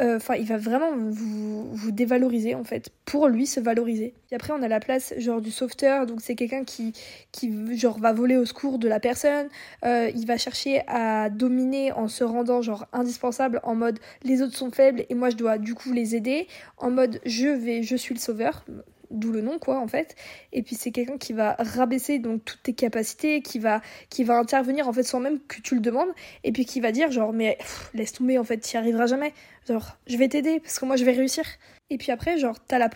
Euh, 0.00 0.18
il 0.38 0.46
va 0.46 0.56
vraiment 0.56 0.90
vous, 0.96 1.72
vous 1.72 1.90
dévaloriser 1.90 2.54
en 2.54 2.64
fait, 2.64 2.90
pour 3.04 3.28
lui 3.28 3.46
se 3.46 3.60
valoriser. 3.60 4.14
Et 4.30 4.34
après, 4.34 4.52
on 4.52 4.62
a 4.62 4.68
la 4.68 4.80
place 4.80 5.14
genre 5.18 5.40
du 5.40 5.50
sauveteur, 5.50 6.06
donc 6.06 6.20
c'est 6.20 6.34
quelqu'un 6.34 6.64
qui, 6.64 6.92
qui 7.32 7.52
genre 7.76 7.98
va 7.98 8.12
voler 8.12 8.36
au 8.36 8.44
secours 8.44 8.78
de 8.78 8.88
la 8.88 9.00
personne. 9.00 9.48
Euh, 9.84 10.10
il 10.14 10.26
va 10.26 10.36
chercher 10.36 10.82
à 10.86 11.30
dominer 11.30 11.92
en 11.92 12.08
se 12.08 12.24
rendant 12.24 12.62
genre 12.62 12.86
indispensable 12.92 13.60
en 13.62 13.74
mode 13.74 13.98
les 14.22 14.42
autres 14.42 14.56
sont 14.56 14.70
faibles 14.70 15.04
et 15.08 15.14
moi 15.14 15.30
je 15.30 15.36
dois 15.36 15.58
du 15.58 15.74
coup 15.74 15.92
les 15.92 16.14
aider. 16.14 16.46
En 16.76 16.90
mode 16.90 17.20
je 17.24 17.48
vais, 17.48 17.82
je 17.82 17.96
suis 17.96 18.14
le 18.14 18.20
sauveur 18.20 18.64
d'où 19.10 19.32
le 19.32 19.40
nom 19.40 19.58
quoi 19.58 19.78
en 19.78 19.88
fait. 19.88 20.14
Et 20.52 20.62
puis 20.62 20.76
c'est 20.76 20.90
quelqu'un 20.90 21.18
qui 21.18 21.32
va 21.32 21.56
rabaisser 21.58 22.18
donc 22.18 22.44
toutes 22.44 22.62
tes 22.62 22.72
capacités 22.72 23.42
qui 23.42 23.58
va 23.58 23.80
qui 24.10 24.24
va 24.24 24.38
intervenir 24.38 24.88
en 24.88 24.92
fait 24.92 25.02
sans 25.02 25.20
même 25.20 25.40
que 25.40 25.60
tu 25.60 25.74
le 25.74 25.80
demandes. 25.80 26.10
Et 26.44 26.52
puis 26.52 26.64
qui 26.64 26.80
va 26.80 26.92
dire 26.92 27.10
genre 27.10 27.32
mais 27.32 27.58
laisse 27.94 28.12
tomber 28.12 28.38
en 28.38 28.44
fait 28.44 28.58
tu 28.58 28.76
n'y 28.76 28.80
arriveras 28.80 29.06
jamais. 29.06 29.32
Genre 29.66 29.96
je 30.06 30.16
vais 30.16 30.28
t'aider 30.28 30.60
parce 30.60 30.78
que 30.78 30.84
moi 30.84 30.96
je 30.96 31.04
vais 31.04 31.12
réussir. 31.12 31.44
Et 31.90 31.98
puis 31.98 32.12
après 32.12 32.38
genre 32.38 32.58
t'as 32.66 32.78
la, 32.78 32.90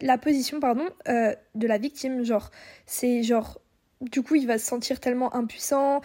la 0.00 0.18
position 0.18 0.60
pardon 0.60 0.88
euh, 1.08 1.34
de 1.54 1.66
la 1.66 1.78
victime. 1.78 2.24
Genre 2.24 2.50
c'est 2.86 3.22
genre 3.22 3.60
du 4.00 4.22
coup 4.22 4.34
il 4.34 4.46
va 4.46 4.58
se 4.58 4.66
sentir 4.66 5.00
tellement 5.00 5.34
impuissant 5.34 6.00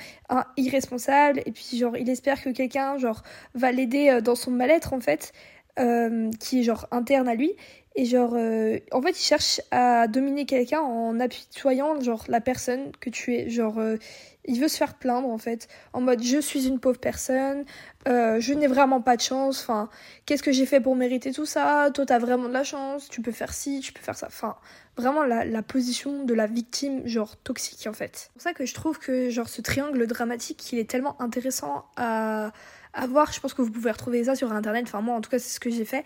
irresponsable. 0.58 1.42
Et 1.46 1.52
puis 1.52 1.78
genre 1.78 1.96
il 1.98 2.10
espère 2.10 2.42
que 2.42 2.50
quelqu'un 2.50 2.98
genre 2.98 3.24
va 3.54 3.72
l'aider 3.72 4.10
euh, 4.10 4.22
dans 4.22 4.36
son 4.36 4.52
mal-être 4.52 4.94
en 4.94 5.00
fait 5.00 5.32
euh, 5.80 6.30
qui 6.40 6.62
est 6.62 6.64
genre 6.64 6.88
interne 6.92 7.28
à 7.28 7.36
lui 7.36 7.52
et 7.98 8.06
genre, 8.06 8.34
euh, 8.36 8.78
en 8.92 9.02
fait, 9.02 9.12
il 9.12 9.24
cherche 9.24 9.62
à 9.72 10.08
dominer 10.08 10.46
quelqu'un 10.46 10.82
en 10.82 11.18
apitoyant 11.20 12.00
genre 12.02 12.26
la 12.28 12.42
personne 12.42 12.92
que 13.00 13.10
tu 13.10 13.34
es. 13.34 13.50
Genre, 13.50 13.80
euh, 13.80 13.98
il 14.44 14.60
veut 14.60 14.68
se 14.68 14.78
faire 14.78 14.96
plaindre 14.96 15.30
en 15.30 15.38
fait, 15.38 15.68
en 15.94 16.02
mode 16.02 16.22
je 16.22 16.40
suis 16.40 16.68
une 16.68 16.80
pauvre 16.80 17.00
personne, 17.00 17.66
euh, 18.08 18.40
je 18.40 18.54
n'ai 18.54 18.68
vraiment 18.68 19.02
pas 19.02 19.16
de 19.16 19.22
chance. 19.22 19.62
Enfin, 19.62 19.90
qu'est-ce 20.26 20.44
que 20.44 20.52
j'ai 20.52 20.66
fait 20.66 20.82
pour 20.82 20.96
mériter 20.96 21.32
tout 21.32 21.46
ça? 21.46 21.90
Toi, 21.94 22.06
t'as 22.06 22.20
vraiment 22.20 22.48
de 22.50 22.54
la 22.54 22.64
chance. 22.66 23.08
Tu 23.10 23.22
peux 23.22 23.32
faire 23.32 23.54
ci, 23.54 23.80
tu 23.80 23.94
peux 23.94 24.02
faire 24.02 24.18
ça. 24.18 24.28
Enfin, 24.28 24.58
vraiment 24.98 25.24
la, 25.24 25.46
la 25.46 25.62
position 25.64 26.24
de 26.26 26.34
la 26.34 26.48
victime, 26.48 27.08
genre 27.08 27.38
toxique 27.38 27.88
en 27.88 27.94
fait. 27.94 28.18
C'est 28.18 28.34
pour 28.34 28.42
ça 28.42 28.54
que 28.54 28.66
je 28.66 28.74
trouve 28.74 29.00
que 29.00 29.30
genre 29.30 29.48
ce 29.50 29.62
triangle 29.62 30.06
dramatique, 30.06 30.72
il 30.74 30.80
est 30.80 30.90
tellement 30.90 31.20
intéressant 31.22 31.86
à 31.96 32.52
à 32.96 33.08
voir. 33.08 33.32
Je 33.32 33.40
pense 33.40 33.54
que 33.54 33.62
vous 33.62 33.72
pouvez 33.72 33.92
retrouver 33.92 34.24
ça 34.24 34.36
sur 34.36 34.52
internet. 34.54 34.86
Enfin, 34.88 35.02
moi, 35.02 35.16
en 35.16 35.22
tout 35.22 35.30
cas, 35.30 35.40
c'est 35.40 35.54
ce 35.54 35.60
que 35.60 35.70
j'ai 35.70 35.86
fait. 35.86 36.04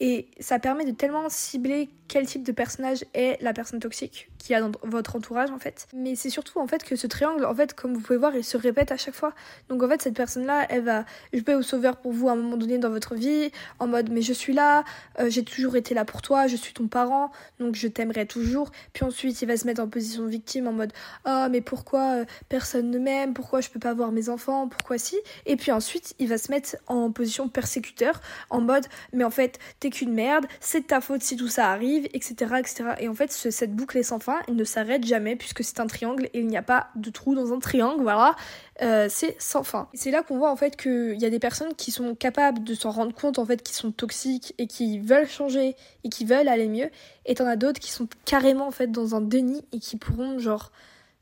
Et 0.00 0.28
ça 0.40 0.58
permet 0.58 0.84
de 0.84 0.90
tellement 0.90 1.28
cibler 1.28 1.88
quel 2.08 2.26
type 2.26 2.42
de 2.42 2.52
personnage 2.52 3.04
est 3.14 3.40
la 3.42 3.52
personne 3.52 3.80
toxique 3.80 4.30
qui 4.38 4.54
a 4.54 4.60
dans 4.60 4.70
votre 4.84 5.16
entourage 5.16 5.50
en 5.50 5.58
fait. 5.58 5.88
Mais 5.92 6.14
c'est 6.14 6.30
surtout 6.30 6.60
en 6.60 6.66
fait 6.68 6.84
que 6.84 6.94
ce 6.94 7.06
triangle, 7.06 7.44
en 7.44 7.54
fait, 7.54 7.74
comme 7.74 7.94
vous 7.94 8.00
pouvez 8.00 8.18
voir, 8.18 8.36
il 8.36 8.44
se 8.44 8.56
répète 8.56 8.92
à 8.92 8.96
chaque 8.96 9.14
fois. 9.14 9.32
Donc 9.68 9.82
en 9.82 9.88
fait, 9.88 10.02
cette 10.02 10.14
personne-là, 10.14 10.66
elle 10.68 10.84
va 10.84 11.04
jouer 11.32 11.54
au 11.54 11.62
sauveur 11.62 11.96
pour 11.96 12.12
vous 12.12 12.28
à 12.28 12.32
un 12.32 12.36
moment 12.36 12.56
donné 12.56 12.78
dans 12.78 12.90
votre 12.90 13.14
vie, 13.14 13.50
en 13.80 13.88
mode 13.88 14.10
mais 14.10 14.22
je 14.22 14.32
suis 14.32 14.52
là, 14.52 14.84
euh, 15.18 15.28
j'ai 15.30 15.44
toujours 15.44 15.74
été 15.74 15.94
là 15.94 16.04
pour 16.04 16.22
toi, 16.22 16.46
je 16.46 16.56
suis 16.56 16.72
ton 16.72 16.86
parent, 16.86 17.32
donc 17.58 17.74
je 17.74 17.88
t'aimerai 17.88 18.26
toujours. 18.26 18.70
Puis 18.92 19.04
ensuite, 19.04 19.42
il 19.42 19.48
va 19.48 19.56
se 19.56 19.66
mettre 19.66 19.82
en 19.82 19.88
position 19.88 20.26
victime 20.26 20.68
en 20.68 20.72
mode 20.72 20.92
oh 21.26 21.46
mais 21.50 21.60
pourquoi 21.60 22.20
euh, 22.20 22.24
personne 22.48 22.90
ne 22.90 22.98
m'aime, 22.98 23.34
pourquoi 23.34 23.60
je 23.60 23.70
peux 23.70 23.80
pas 23.80 23.94
voir 23.94 24.12
mes 24.12 24.28
enfants, 24.28 24.68
pourquoi 24.68 24.98
si? 24.98 25.16
Et 25.46 25.56
puis 25.56 25.72
ensuite, 25.72 26.14
il 26.18 26.28
va 26.28 26.38
se 26.38 26.52
mettre 26.52 26.76
en 26.86 27.10
position 27.10 27.48
persécuteur, 27.48 28.20
en 28.50 28.60
mode 28.60 28.86
mais 29.12 29.24
en 29.24 29.30
fait 29.30 29.58
t'es 29.80 29.85
qu'une 29.90 30.12
merde, 30.12 30.46
c'est 30.60 30.80
de 30.80 30.86
ta 30.86 31.00
faute 31.00 31.22
si 31.22 31.36
tout 31.36 31.48
ça 31.48 31.70
arrive 31.70 32.06
etc. 32.12 32.54
etc. 32.58 32.84
Et 33.00 33.08
en 33.08 33.14
fait, 33.14 33.30
cette 33.30 33.74
boucle 33.74 33.98
est 33.98 34.02
sans 34.02 34.18
fin, 34.18 34.40
elle 34.48 34.56
ne 34.56 34.64
s'arrête 34.64 35.04
jamais 35.04 35.36
puisque 35.36 35.62
c'est 35.62 35.80
un 35.80 35.86
triangle 35.86 36.28
et 36.32 36.40
il 36.40 36.46
n'y 36.46 36.56
a 36.56 36.62
pas 36.62 36.88
de 36.96 37.10
trou 37.10 37.34
dans 37.34 37.52
un 37.52 37.58
triangle, 37.58 38.02
voilà. 38.02 38.34
Euh, 38.82 39.06
c'est 39.08 39.36
sans 39.38 39.62
fin. 39.62 39.88
C'est 39.94 40.10
là 40.10 40.22
qu'on 40.22 40.38
voit 40.38 40.50
en 40.50 40.56
fait 40.56 40.76
qu'il 40.76 41.18
y 41.18 41.24
a 41.24 41.30
des 41.30 41.38
personnes 41.38 41.74
qui 41.74 41.90
sont 41.90 42.14
capables 42.14 42.62
de 42.62 42.74
s'en 42.74 42.90
rendre 42.90 43.14
compte 43.14 43.38
en 43.38 43.46
fait 43.46 43.62
qui 43.62 43.74
sont 43.74 43.90
toxiques 43.90 44.54
et 44.58 44.66
qui 44.66 44.98
veulent 44.98 45.28
changer 45.28 45.76
et 46.04 46.08
qui 46.08 46.24
veulent 46.24 46.48
aller 46.48 46.68
mieux. 46.68 46.90
Et 47.24 47.34
t'en 47.34 47.46
as 47.46 47.56
d'autres 47.56 47.80
qui 47.80 47.90
sont 47.90 48.08
carrément 48.24 48.66
en 48.66 48.72
fait 48.72 48.90
dans 48.90 49.14
un 49.14 49.20
déni 49.20 49.64
et 49.72 49.78
qui 49.78 49.96
pourront 49.96 50.38
genre 50.38 50.72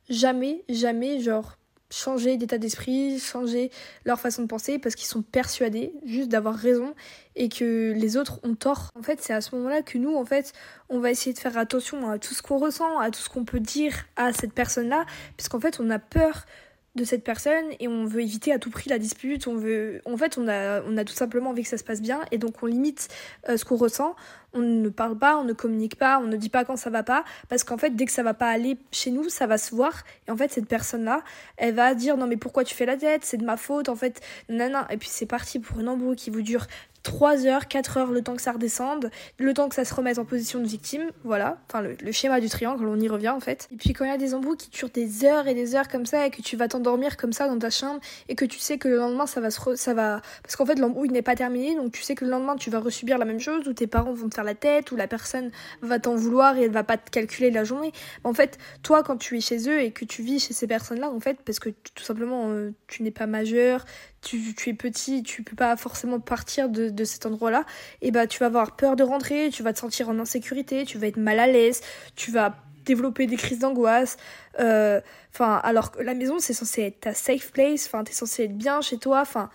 jamais, 0.09 0.65
jamais 0.69 1.21
genre 1.21 1.57
changer 1.91 2.37
d'état 2.37 2.59
d'esprit, 2.59 3.19
changer 3.19 3.71
leur 4.05 4.19
façon 4.19 4.43
de 4.43 4.47
penser 4.47 4.79
parce 4.79 4.95
qu'ils 4.95 5.07
sont 5.07 5.23
persuadés 5.23 5.93
juste 6.05 6.29
d'avoir 6.29 6.55
raison 6.55 6.95
et 7.37 7.49
que 7.49 7.93
les 7.97 8.17
autres 8.17 8.41
ont 8.43 8.55
tort. 8.55 8.91
En 8.99 9.03
fait, 9.03 9.21
c'est 9.21 9.33
à 9.33 9.41
ce 9.41 9.55
moment-là 9.57 9.83
que 9.83 9.99
nous, 9.99 10.15
en 10.17 10.25
fait, 10.25 10.53
on 10.89 10.99
va 10.99 11.11
essayer 11.11 11.33
de 11.33 11.39
faire 11.39 11.57
attention 11.57 12.09
à 12.09 12.19
tout 12.19 12.35
ce 12.35 12.43
qu'on 12.43 12.59
ressent, 12.59 12.99
à 12.99 13.11
tout 13.11 13.21
ce 13.21 13.29
qu'on 13.29 13.45
peut 13.45 13.61
dire 13.61 13.95
à 14.17 14.33
cette 14.33 14.53
personne-là, 14.53 15.07
puisqu'en 15.37 15.61
fait, 15.61 15.79
on 15.81 15.91
a 15.91 15.99
peur 15.99 16.47
de 16.95 17.05
cette 17.05 17.25
personne 17.25 17.65
et 17.81 17.89
on 17.89 18.05
veut 18.05 18.23
éviter 18.23 18.53
à 18.53 18.59
tout 18.59 18.71
prix 18.71 18.89
la 18.89 18.99
dispute. 18.99 19.47
On 19.47 19.57
veut, 19.57 20.01
en 20.05 20.17
fait, 20.17 20.39
on 20.39 20.47
a, 20.49 20.83
on 20.83 20.97
a 20.97 21.05
tout 21.05 21.15
simplement 21.15 21.51
envie 21.51 21.63
que 21.63 21.69
ça 21.69 21.79
se 21.79 21.85
passe 21.85 22.01
bien 22.01 22.21
et 22.31 22.39
donc 22.39 22.63
on 22.63 22.67
limite 22.67 23.09
euh, 23.49 23.57
ce 23.57 23.65
qu'on 23.65 23.77
ressent. 23.77 24.15
On 24.53 24.61
ne 24.61 24.89
parle 24.89 25.19
pas, 25.19 25.37
on 25.37 25.43
ne 25.45 25.53
communique 25.53 25.97
pas, 25.97 26.21
on 26.21 26.27
ne 26.29 26.37
dit 26.37 26.49
pas 26.49 26.65
quand 26.65 26.77
ça 26.77 26.91
va 26.91 27.03
pas 27.03 27.25
parce 27.49 27.65
qu'en 27.65 27.77
fait, 27.77 27.91
dès 27.91 28.07
que 28.07 28.13
ça 28.13 28.23
va 28.23 28.35
pas 28.35 28.49
aller 28.49 28.79
chez 28.93 29.11
nous, 29.11 29.29
ça 29.29 29.49
va 29.49 29.59
se 29.59 29.75
voir 29.75 30.05
et 30.29 30.31
en 30.31 30.37
fait, 30.37 30.53
cette 30.53 30.69
personne-là, 30.69 31.23
elle 31.57 31.75
va 31.75 31.95
dire 31.95 32.17
non 32.17 32.29
mais 32.29 32.37
pourquoi 32.37 32.63
tu 32.63 32.75
fais 32.75 32.87
la 32.87 32.97
tête, 32.97 33.25
c'est 33.25 33.39
de 33.39 33.45
ma 33.45 33.57
faute 33.57 33.89
en 33.89 33.97
fait, 33.97 34.21
nanana. 34.49 34.87
Et 34.91 34.97
puis 34.97 35.09
c'est 35.11 35.27
parti 35.27 35.59
pour 35.59 35.81
une 35.81 35.89
embrouille 35.89 36.17
qui 36.17 36.31
vous 36.31 36.43
dure 36.43 36.67
3 37.05 37.47
heures, 37.47 37.69
4 37.69 37.99
heures, 37.99 38.11
le 38.11 38.23
temps 38.23 38.35
que 38.35 38.43
ça 38.43 38.53
redescende, 38.53 39.11
le 39.39 39.55
temps 39.55 39.69
que 39.69 39.75
ça 39.75 39.85
se 39.85 39.95
remette 39.95 40.19
en 40.19 40.25
position 40.25 40.59
de 40.59 40.67
victime, 40.67 41.11
voilà, 41.23 41.59
enfin 41.69 41.83
le, 41.83 42.13
schéma 42.13 42.41
du 42.41 42.49
triangle, 42.49 42.87
on 42.89 42.99
y 42.99 43.09
revient 43.09 43.29
en 43.29 43.41
fait. 43.41 43.69
Et 43.71 43.77
puis 43.77 43.93
quand 43.93 44.05
il 44.05 44.11
y 44.11 44.15
a 44.15 44.17
des 44.17 44.35
embrouilles 44.35 44.57
qui 44.57 44.71
durent 44.71 44.91
des 44.91 45.25
heures 45.25 45.47
et 45.47 45.55
des 45.55 45.77
heures 45.77 45.89
comme 45.89 46.07
ça 46.07 46.27
et 46.27 46.31
que 46.31 46.41
tu 46.41 46.57
vas 46.57 46.67
t'endormir 46.67 47.17
comme 47.17 47.33
ça 47.33 47.47
dans 47.47 47.59
ta 47.59 47.71
chambre 47.71 48.01
et 48.29 48.35
que 48.35 48.47
tu 48.47 48.59
sais 48.59 48.79
que 48.79 48.89
le 48.89 48.97
lendemain 48.97 49.27
ça 49.27 49.41
va 49.41 49.51
se 49.51 49.77
ça 49.77 49.95
va 49.95 50.23
parce 50.43 50.57
qu'en 50.57 50.67
fait 50.67 50.79
l'embrouille 50.79 51.11
n'est 51.11 51.23
pas 51.23 51.37
terminée 51.37 51.75
donc 51.75 51.93
tu 51.93 52.03
sais 52.03 52.15
que 52.15 52.25
le 52.25 52.31
lendemain 52.31 52.57
tu 52.57 52.71
vas 52.71 52.81
resubir 52.81 53.19
la 53.19 53.25
même 53.27 53.41
chose 53.41 53.69
ou 53.69 53.75
tes 53.75 53.87
parents 53.87 54.15
vont 54.15 54.29
te 54.29 54.35
faire 54.35 54.45
la 54.45 54.55
tête 54.55 54.91
ou 54.91 54.97
la 54.97 55.07
personne 55.07 55.51
va 55.83 55.99
t'en 55.99 56.15
vouloir 56.15 56.57
et 56.57 56.65
elle 56.65 56.71
va 56.71 56.85
pas 56.85 56.97
te 56.97 57.11
calculer 57.11 57.51
la 57.51 57.65
journée. 57.65 57.93
En 58.25 58.33
fait, 58.33 58.59
toi 58.83 59.03
quand 59.03 59.19
tu 59.19 59.37
es 59.37 59.41
chez 59.41 59.69
eux 59.69 59.81
et 59.81 59.91
que 59.91 60.07
tu 60.07 60.23
vis 60.23 60.41
chez 60.41 60.55
ces 60.55 60.67
personnes-là 60.67 61.11
en 61.11 61.21
fait 61.21 61.39
parce 61.45 61.59
que 61.59 61.69
tout 61.69 62.05
simplement 62.05 62.51
euh, 62.51 62.71
tu 62.87 63.03
n'es 63.03 63.11
pas 63.11 63.27
majeur, 63.27 63.85
tu, 64.25 64.71
es 64.71 64.75
petit, 64.75 65.23
tu 65.23 65.43
peux 65.43 65.57
pas 65.57 65.77
forcément 65.77 66.21
partir 66.21 66.69
de, 66.69 67.05
cet 67.05 67.27
endroit-là, 67.27 67.65
et 68.03 68.11
bah 68.11 68.27
tu 68.27 68.39
vas 68.39 68.47
avoir 68.47 68.77
peur 68.77 68.97
de 68.97 69.03
rentrer, 69.03 69.51
tu 69.53 69.63
vas 69.63 69.73
te 69.73 69.79
sentir 69.79 70.09
en 70.09 70.19
insécurité, 70.19 70.85
tu 70.85 70.99
vas 70.99 71.07
être 71.07 71.17
mal 71.17 71.39
à 71.39 71.47
l'aise, 71.47 71.81
tu 72.17 72.31
vas 72.31 72.57
développer 72.85 73.27
des 73.27 73.37
crises 73.37 73.61
d'angoisse. 73.61 74.17
Euh, 74.61 75.01
enfin, 75.33 75.61
alors 75.63 75.93
que 75.93 76.03
la 76.03 76.15
maison 76.15 76.39
c'est 76.39 76.53
censé 76.55 76.83
être 76.83 77.01
ta 77.01 77.15
safe 77.15 77.53
place, 77.53 77.87
enfin 77.87 78.05
t'es 78.05 78.13
censé 78.13 78.45
être 78.45 78.57
bien 78.57 78.81
chez 78.81 78.99
toi, 78.99 79.21
enfin 79.21 79.51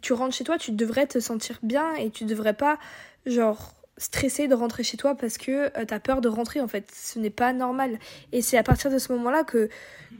tu 0.00 0.12
rentres 0.12 0.34
chez 0.34 0.44
toi, 0.44 0.58
tu 0.58 0.72
devrais 0.72 1.06
te 1.06 1.20
sentir 1.20 1.58
bien 1.62 1.94
et 1.94 2.10
tu 2.10 2.24
devrais 2.24 2.54
pas 2.54 2.78
genre 3.26 3.74
stresser 3.98 4.48
de 4.48 4.54
rentrer 4.54 4.82
chez 4.82 4.96
toi 4.96 5.14
parce 5.14 5.36
que 5.36 5.70
euh, 5.78 5.84
t'as 5.86 6.00
peur 6.00 6.22
de 6.22 6.28
rentrer 6.28 6.60
en 6.60 6.68
fait. 6.68 6.90
Ce 6.94 7.18
n'est 7.18 7.30
pas 7.30 7.52
normal. 7.52 7.98
Et 8.32 8.40
c'est 8.40 8.56
à 8.56 8.62
partir 8.62 8.90
de 8.90 8.98
ce 8.98 9.12
moment-là 9.12 9.44
que, 9.44 9.68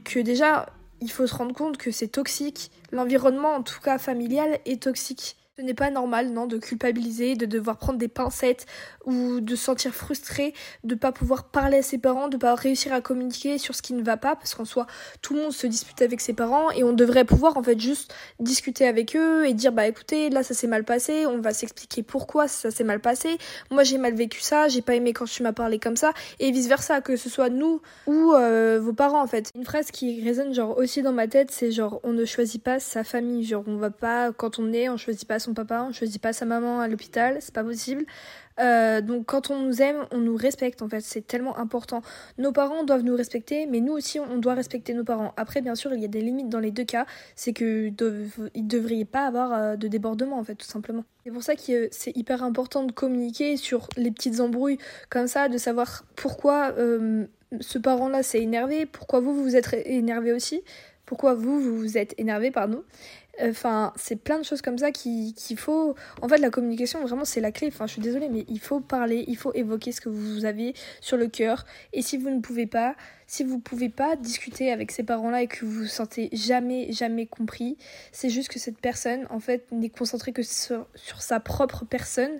que 0.05 0.19
déjà 0.19 0.67
il 1.01 1.11
faut 1.11 1.27
se 1.27 1.35
rendre 1.35 1.53
compte 1.53 1.77
que 1.77 1.91
c'est 1.91 2.07
toxique. 2.07 2.71
L'environnement, 2.91 3.55
en 3.55 3.63
tout 3.63 3.79
cas 3.81 3.97
familial, 3.97 4.59
est 4.65 4.83
toxique. 4.83 5.35
Ce 5.57 5.63
n'est 5.63 5.73
pas 5.73 5.91
normal, 5.91 6.29
non, 6.29 6.47
de 6.47 6.57
culpabiliser, 6.57 7.35
de 7.35 7.45
devoir 7.45 7.75
prendre 7.75 7.99
des 7.99 8.07
pincettes 8.07 8.65
ou 9.03 9.41
de 9.41 9.57
se 9.57 9.65
sentir 9.65 9.93
frustré, 9.93 10.53
de 10.85 10.95
pas 10.95 11.11
pouvoir 11.11 11.49
parler 11.49 11.79
à 11.79 11.81
ses 11.81 11.97
parents, 11.97 12.29
de 12.29 12.37
pas 12.37 12.55
réussir 12.55 12.93
à 12.93 13.01
communiquer 13.01 13.57
sur 13.57 13.75
ce 13.75 13.81
qui 13.81 13.93
ne 13.93 14.01
va 14.01 14.15
pas, 14.15 14.37
parce 14.37 14.55
qu'en 14.55 14.63
soi, 14.63 14.87
tout 15.21 15.33
le 15.33 15.41
monde 15.41 15.51
se 15.51 15.67
dispute 15.67 16.01
avec 16.01 16.21
ses 16.21 16.31
parents 16.31 16.71
et 16.71 16.85
on 16.85 16.93
devrait 16.93 17.25
pouvoir 17.25 17.57
en 17.57 17.63
fait 17.63 17.77
juste 17.77 18.15
discuter 18.39 18.87
avec 18.87 19.13
eux 19.13 19.45
et 19.45 19.53
dire 19.53 19.73
bah 19.73 19.87
écoutez, 19.87 20.29
là 20.29 20.41
ça 20.41 20.53
s'est 20.53 20.67
mal 20.67 20.85
passé, 20.85 21.25
on 21.25 21.41
va 21.41 21.51
s'expliquer 21.51 22.01
pourquoi 22.01 22.47
ça 22.47 22.71
s'est 22.71 22.85
mal 22.85 23.01
passé. 23.01 23.37
Moi 23.71 23.83
j'ai 23.83 23.97
mal 23.97 24.13
vécu 24.13 24.39
ça, 24.39 24.69
j'ai 24.69 24.81
pas 24.81 24.95
aimé 24.95 25.11
quand 25.11 25.25
tu 25.25 25.43
m'as 25.43 25.51
parlé 25.51 25.79
comme 25.79 25.97
ça 25.97 26.13
et 26.39 26.49
vice 26.51 26.67
versa, 26.69 27.01
que 27.01 27.17
ce 27.17 27.29
soit 27.29 27.49
nous 27.49 27.81
ou 28.07 28.31
euh, 28.33 28.79
vos 28.81 28.93
parents 28.93 29.21
en 29.21 29.27
fait. 29.27 29.51
Une 29.53 29.65
phrase 29.65 29.91
qui 29.91 30.23
résonne 30.23 30.53
genre 30.53 30.77
aussi 30.77 31.01
dans 31.01 31.13
ma 31.13 31.27
tête, 31.27 31.51
c'est 31.51 31.71
genre 31.71 31.99
on 32.03 32.13
ne 32.13 32.23
choisit 32.23 32.63
pas 32.63 32.79
sa 32.79 33.03
famille, 33.03 33.43
genre 33.43 33.65
on 33.67 33.75
va 33.75 33.89
pas 33.89 34.31
quand 34.31 34.57
on 34.57 34.71
est, 34.71 34.87
on 34.87 34.95
choisit 34.95 35.27
pas 35.27 35.39
son 35.41 35.50
papa, 35.53 35.85
on 35.87 35.91
choisit 35.91 36.21
pas 36.21 36.33
sa 36.33 36.45
maman 36.45 36.79
à 36.79 36.87
l'hôpital, 36.87 37.37
c'est 37.39 37.53
pas 37.53 37.63
possible. 37.63 38.05
Euh, 38.59 39.01
donc 39.01 39.25
quand 39.25 39.49
on 39.49 39.59
nous 39.59 39.81
aime, 39.81 40.05
on 40.11 40.19
nous 40.19 40.35
respecte 40.35 40.81
en 40.81 40.89
fait, 40.89 41.01
c'est 41.01 41.25
tellement 41.25 41.57
important. 41.57 42.01
Nos 42.37 42.51
parents 42.51 42.83
doivent 42.83 43.03
nous 43.03 43.15
respecter, 43.15 43.65
mais 43.65 43.79
nous 43.79 43.93
aussi 43.93 44.19
on 44.19 44.37
doit 44.37 44.53
respecter 44.53 44.93
nos 44.93 45.03
parents. 45.03 45.33
Après 45.37 45.61
bien 45.61 45.75
sûr 45.75 45.93
il 45.93 46.01
y 46.01 46.05
a 46.05 46.09
des 46.09 46.21
limites 46.21 46.49
dans 46.49 46.59
les 46.59 46.71
deux 46.71 46.83
cas, 46.83 47.05
c'est 47.35 47.53
que 47.53 47.89
ne 47.89 48.61
devriez 48.61 49.05
pas 49.05 49.25
avoir 49.25 49.53
euh, 49.53 49.75
de 49.75 49.87
débordement 49.87 50.37
en 50.37 50.43
fait 50.43 50.55
tout 50.55 50.67
simplement. 50.67 51.03
C'est 51.25 51.31
pour 51.31 51.43
ça 51.43 51.55
que 51.55 51.87
c'est 51.91 52.15
hyper 52.15 52.43
important 52.43 52.83
de 52.83 52.91
communiquer 52.91 53.57
sur 53.57 53.87
les 53.97 54.11
petites 54.11 54.39
embrouilles 54.39 54.77
comme 55.09 55.27
ça, 55.27 55.49
de 55.49 55.57
savoir 55.57 56.03
pourquoi 56.15 56.73
euh, 56.77 57.25
ce 57.59 57.77
parent-là 57.77 58.23
s'est 58.23 58.41
énervé, 58.41 58.85
pourquoi 58.85 59.19
vous 59.19 59.33
vous 59.33 59.55
êtes 59.55 59.73
énervé 59.85 60.33
aussi, 60.33 60.61
pourquoi 61.05 61.33
vous 61.33 61.59
vous, 61.59 61.77
vous 61.77 61.97
êtes 61.97 62.15
énervé 62.17 62.51
pardon. 62.51 62.83
Enfin, 63.39 63.93
c'est 63.95 64.17
plein 64.17 64.39
de 64.39 64.43
choses 64.43 64.61
comme 64.61 64.77
ça 64.77 64.91
qu'il 64.91 65.33
faut. 65.57 65.95
En 66.21 66.27
fait, 66.27 66.37
la 66.37 66.49
communication, 66.49 67.01
vraiment, 67.01 67.25
c'est 67.25 67.39
la 67.39 67.51
clé. 67.51 67.67
Enfin, 67.67 67.87
je 67.87 67.93
suis 67.93 68.01
désolée, 68.01 68.29
mais 68.29 68.45
il 68.49 68.59
faut 68.59 68.79
parler, 68.81 69.23
il 69.27 69.37
faut 69.37 69.53
évoquer 69.53 69.91
ce 69.91 70.01
que 70.01 70.09
vous 70.09 70.45
avez 70.45 70.73
sur 70.99 71.17
le 71.17 71.27
cœur. 71.27 71.65
Et 71.93 72.01
si 72.01 72.17
vous 72.17 72.29
ne 72.29 72.41
pouvez 72.41 72.67
pas, 72.67 72.95
si 73.27 73.43
vous 73.43 73.59
pouvez 73.59 73.89
pas 73.89 74.15
discuter 74.15 74.71
avec 74.71 74.91
ces 74.91 75.03
parents-là 75.03 75.43
et 75.43 75.47
que 75.47 75.65
vous 75.65 75.83
vous 75.83 75.85
sentez 75.85 76.29
jamais, 76.33 76.91
jamais 76.91 77.25
compris, 77.25 77.77
c'est 78.11 78.29
juste 78.29 78.49
que 78.49 78.59
cette 78.59 78.79
personne, 78.79 79.25
en 79.29 79.39
fait, 79.39 79.71
n'est 79.71 79.89
concentrée 79.89 80.33
que 80.33 80.43
sur 80.43 80.85
sa 80.95 81.39
propre 81.39 81.85
personne 81.85 82.39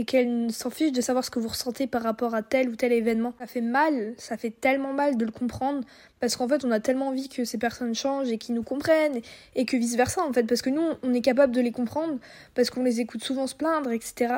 et 0.00 0.04
qu'elle 0.06 0.50
s'en 0.50 0.70
fiche 0.70 0.92
de 0.92 1.02
savoir 1.02 1.26
ce 1.26 1.30
que 1.30 1.38
vous 1.38 1.48
ressentez 1.48 1.86
par 1.86 2.02
rapport 2.02 2.34
à 2.34 2.42
tel 2.42 2.70
ou 2.70 2.74
tel 2.74 2.90
événement. 2.90 3.34
Ça 3.38 3.46
fait 3.46 3.60
mal, 3.60 4.14
ça 4.16 4.38
fait 4.38 4.48
tellement 4.48 4.94
mal 4.94 5.18
de 5.18 5.26
le 5.26 5.30
comprendre 5.30 5.84
parce 6.20 6.36
qu'en 6.36 6.48
fait 6.48 6.64
on 6.64 6.70
a 6.70 6.80
tellement 6.80 7.08
envie 7.08 7.28
que 7.28 7.44
ces 7.44 7.58
personnes 7.58 7.94
changent 7.94 8.30
et 8.30 8.38
qu'ils 8.38 8.54
nous 8.54 8.62
comprennent 8.62 9.20
et 9.54 9.66
que 9.66 9.76
vice 9.76 9.96
versa 9.96 10.22
en 10.22 10.32
fait 10.32 10.44
parce 10.44 10.62
que 10.62 10.70
nous 10.70 10.82
on 11.02 11.12
est 11.12 11.20
capable 11.20 11.54
de 11.54 11.60
les 11.60 11.70
comprendre 11.70 12.18
parce 12.54 12.70
qu'on 12.70 12.82
les 12.82 13.00
écoute 13.00 13.22
souvent 13.22 13.46
se 13.46 13.54
plaindre 13.54 13.90
etc 13.90 14.36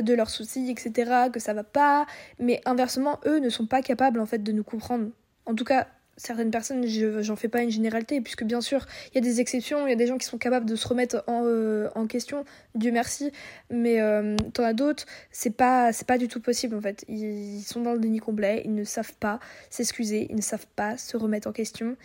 de 0.00 0.14
leurs 0.14 0.30
soucis 0.30 0.68
etc 0.68 1.28
que 1.32 1.38
ça 1.38 1.54
va 1.54 1.62
pas 1.62 2.04
mais 2.40 2.60
inversement 2.64 3.20
eux 3.24 3.38
ne 3.38 3.50
sont 3.50 3.66
pas 3.66 3.82
capables 3.82 4.18
en 4.18 4.26
fait 4.26 4.42
de 4.42 4.50
nous 4.50 4.64
comprendre 4.64 5.10
en 5.46 5.54
tout 5.54 5.64
cas 5.64 5.86
certaines 6.18 6.50
personnes, 6.50 6.86
je 6.86 7.22
j'en 7.22 7.36
fais 7.36 7.48
pas 7.48 7.62
une 7.62 7.70
généralité, 7.70 8.20
puisque 8.20 8.44
bien 8.44 8.60
sûr, 8.60 8.86
il 9.10 9.14
y 9.14 9.18
a 9.18 9.20
des 9.20 9.40
exceptions, 9.40 9.86
il 9.86 9.90
y 9.90 9.92
a 9.92 9.96
des 9.96 10.06
gens 10.06 10.18
qui 10.18 10.26
sont 10.26 10.36
capables 10.36 10.66
de 10.66 10.76
se 10.76 10.86
remettre 10.86 11.24
en, 11.26 11.42
euh, 11.44 11.88
question, 12.08 12.44
Dieu 12.74 12.92
merci, 12.92 13.30
mais 13.70 14.00
euh, 14.00 14.36
t'en 14.52 14.64
as 14.64 14.72
d'autres, 14.72 15.06
c'est 15.30 15.56
pas, 15.56 15.90
pas 16.06 16.18
du 16.18 16.28
tout 16.28 16.40
possible 16.40 16.76
en 16.76 16.80
fait. 16.80 17.04
Ils, 17.08 17.62
sont 17.62 17.80
dans 17.80 17.92
le 17.92 17.98
déni 17.98 18.18
complet, 18.18 18.62
ils 18.64 18.74
ne 18.74 18.84
savent 18.84 19.14
pas 19.14 19.40
s'excuser, 19.70 20.26
ils 20.30 20.36
ne 20.36 20.42
savent 20.42 20.66
pas 20.76 20.96
se 20.96 21.16
remettre 21.16 21.48
en 21.48 21.52
question. 21.52 21.96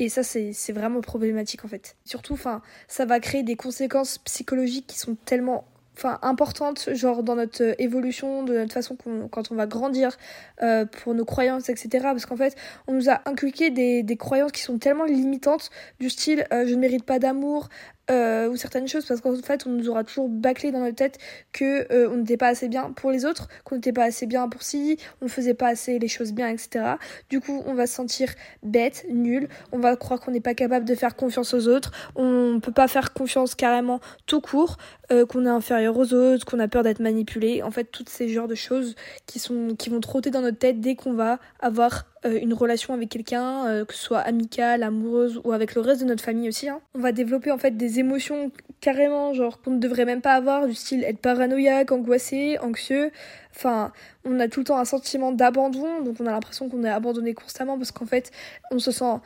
Et 0.00 0.08
ça, 0.08 0.22
c'est 0.22 0.72
vraiment 0.72 1.00
problématique 1.00 1.64
en 1.64 1.68
fait. 1.68 1.96
Surtout, 2.04 2.38
ça 2.86 3.04
va 3.04 3.20
créer 3.20 3.42
des 3.42 3.56
conséquences 3.56 4.18
psychologiques 4.18 4.86
qui 4.86 4.98
sont 4.98 5.16
tellement 5.24 5.66
enfin 5.98 6.18
importante 6.22 6.90
genre 6.94 7.22
dans 7.24 7.34
notre 7.34 7.62
euh, 7.62 7.74
évolution 7.78 8.44
de 8.44 8.56
notre 8.56 8.72
façon 8.72 8.96
quand 9.30 9.50
on 9.50 9.56
va 9.56 9.66
grandir 9.66 10.16
euh, 10.62 10.84
pour 10.84 11.14
nos 11.14 11.24
croyances 11.24 11.68
etc 11.68 11.88
parce 12.02 12.24
qu'en 12.24 12.36
fait 12.36 12.56
on 12.86 12.92
nous 12.92 13.10
a 13.10 13.20
inculqué 13.26 13.70
des, 13.70 14.16
croyances 14.16 14.52
qui 14.52 14.62
sont 14.62 14.78
tellement 14.78 15.04
limitantes 15.04 15.70
du 15.98 16.08
style 16.08 16.46
euh, 16.52 16.66
je 16.66 16.74
ne 16.74 16.80
mérite 16.80 17.04
pas 17.04 17.18
d'amour 17.18 17.68
euh, 18.10 18.48
ou 18.48 18.56
certaines 18.56 18.88
choses 18.88 19.04
parce 19.06 19.20
qu'en 19.20 19.36
fait 19.36 19.66
on 19.66 19.70
nous 19.70 19.88
aura 19.88 20.04
toujours 20.04 20.28
bâclé 20.28 20.70
dans 20.70 20.80
notre 20.80 20.96
tête 20.96 21.18
que 21.52 21.90
euh, 21.92 22.08
on 22.10 22.16
n'était 22.16 22.36
pas 22.36 22.48
assez 22.48 22.68
bien 22.68 22.92
pour 22.92 23.10
les 23.10 23.24
autres, 23.24 23.48
qu'on 23.64 23.76
n'était 23.76 23.92
pas 23.92 24.04
assez 24.04 24.26
bien 24.26 24.48
pour 24.48 24.62
si, 24.62 24.98
on 25.20 25.26
ne 25.26 25.30
faisait 25.30 25.54
pas 25.54 25.68
assez 25.68 25.98
les 25.98 26.08
choses 26.08 26.32
bien, 26.32 26.48
etc. 26.48 26.96
Du 27.28 27.40
coup 27.40 27.62
on 27.66 27.74
va 27.74 27.86
se 27.86 27.94
sentir 27.94 28.30
bête, 28.62 29.04
nul, 29.10 29.48
on 29.72 29.78
va 29.78 29.96
croire 29.96 30.20
qu'on 30.20 30.30
n'est 30.30 30.40
pas 30.40 30.54
capable 30.54 30.84
de 30.84 30.94
faire 30.94 31.16
confiance 31.16 31.54
aux 31.54 31.68
autres, 31.68 31.92
on 32.16 32.60
peut 32.62 32.72
pas 32.72 32.88
faire 32.88 33.12
confiance 33.12 33.54
carrément 33.54 34.00
tout 34.26 34.40
court, 34.40 34.78
euh, 35.12 35.26
qu'on 35.26 35.44
est 35.46 35.50
inférieur 35.50 35.96
aux 35.96 36.14
autres, 36.14 36.44
qu'on 36.46 36.60
a 36.60 36.68
peur 36.68 36.82
d'être 36.82 37.00
manipulé, 37.00 37.62
en 37.62 37.70
fait 37.70 37.84
toutes 37.84 38.08
ces 38.08 38.28
genres 38.28 38.48
de 38.48 38.54
choses 38.54 38.94
qui 39.26 39.38
sont 39.38 39.74
qui 39.78 39.90
vont 39.90 40.00
trotter 40.00 40.30
dans 40.30 40.40
notre 40.40 40.58
tête 40.58 40.80
dès 40.80 40.94
qu'on 40.94 41.12
va 41.12 41.38
avoir 41.60 42.06
une 42.24 42.52
relation 42.54 42.94
avec 42.94 43.08
quelqu'un, 43.08 43.66
euh, 43.66 43.84
que 43.84 43.94
ce 43.94 44.02
soit 44.02 44.20
amicale, 44.20 44.82
amoureuse 44.82 45.40
ou 45.44 45.52
avec 45.52 45.74
le 45.74 45.80
reste 45.80 46.00
de 46.02 46.06
notre 46.06 46.22
famille 46.22 46.48
aussi. 46.48 46.68
Hein. 46.68 46.80
On 46.94 47.00
va 47.00 47.12
développer 47.12 47.50
en 47.50 47.58
fait 47.58 47.76
des 47.76 47.98
émotions 48.00 48.50
carrément 48.80 49.34
genre 49.34 49.60
qu'on 49.60 49.72
ne 49.72 49.78
devrait 49.78 50.04
même 50.04 50.20
pas 50.20 50.34
avoir, 50.34 50.66
du 50.66 50.74
style 50.74 51.04
être 51.04 51.18
paranoïaque, 51.18 51.92
angoissé, 51.92 52.58
anxieux. 52.60 53.10
Enfin, 53.54 53.92
on 54.24 54.38
a 54.40 54.48
tout 54.48 54.60
le 54.60 54.64
temps 54.64 54.78
un 54.78 54.84
sentiment 54.84 55.32
d'abandon, 55.32 56.02
donc 56.02 56.16
on 56.20 56.26
a 56.26 56.30
l'impression 56.30 56.68
qu'on 56.68 56.84
est 56.84 56.90
abandonné 56.90 57.34
constamment 57.34 57.76
parce 57.76 57.92
qu'en 57.92 58.06
fait, 58.06 58.30
on 58.70 58.78
se 58.78 58.90
sent 58.90 59.16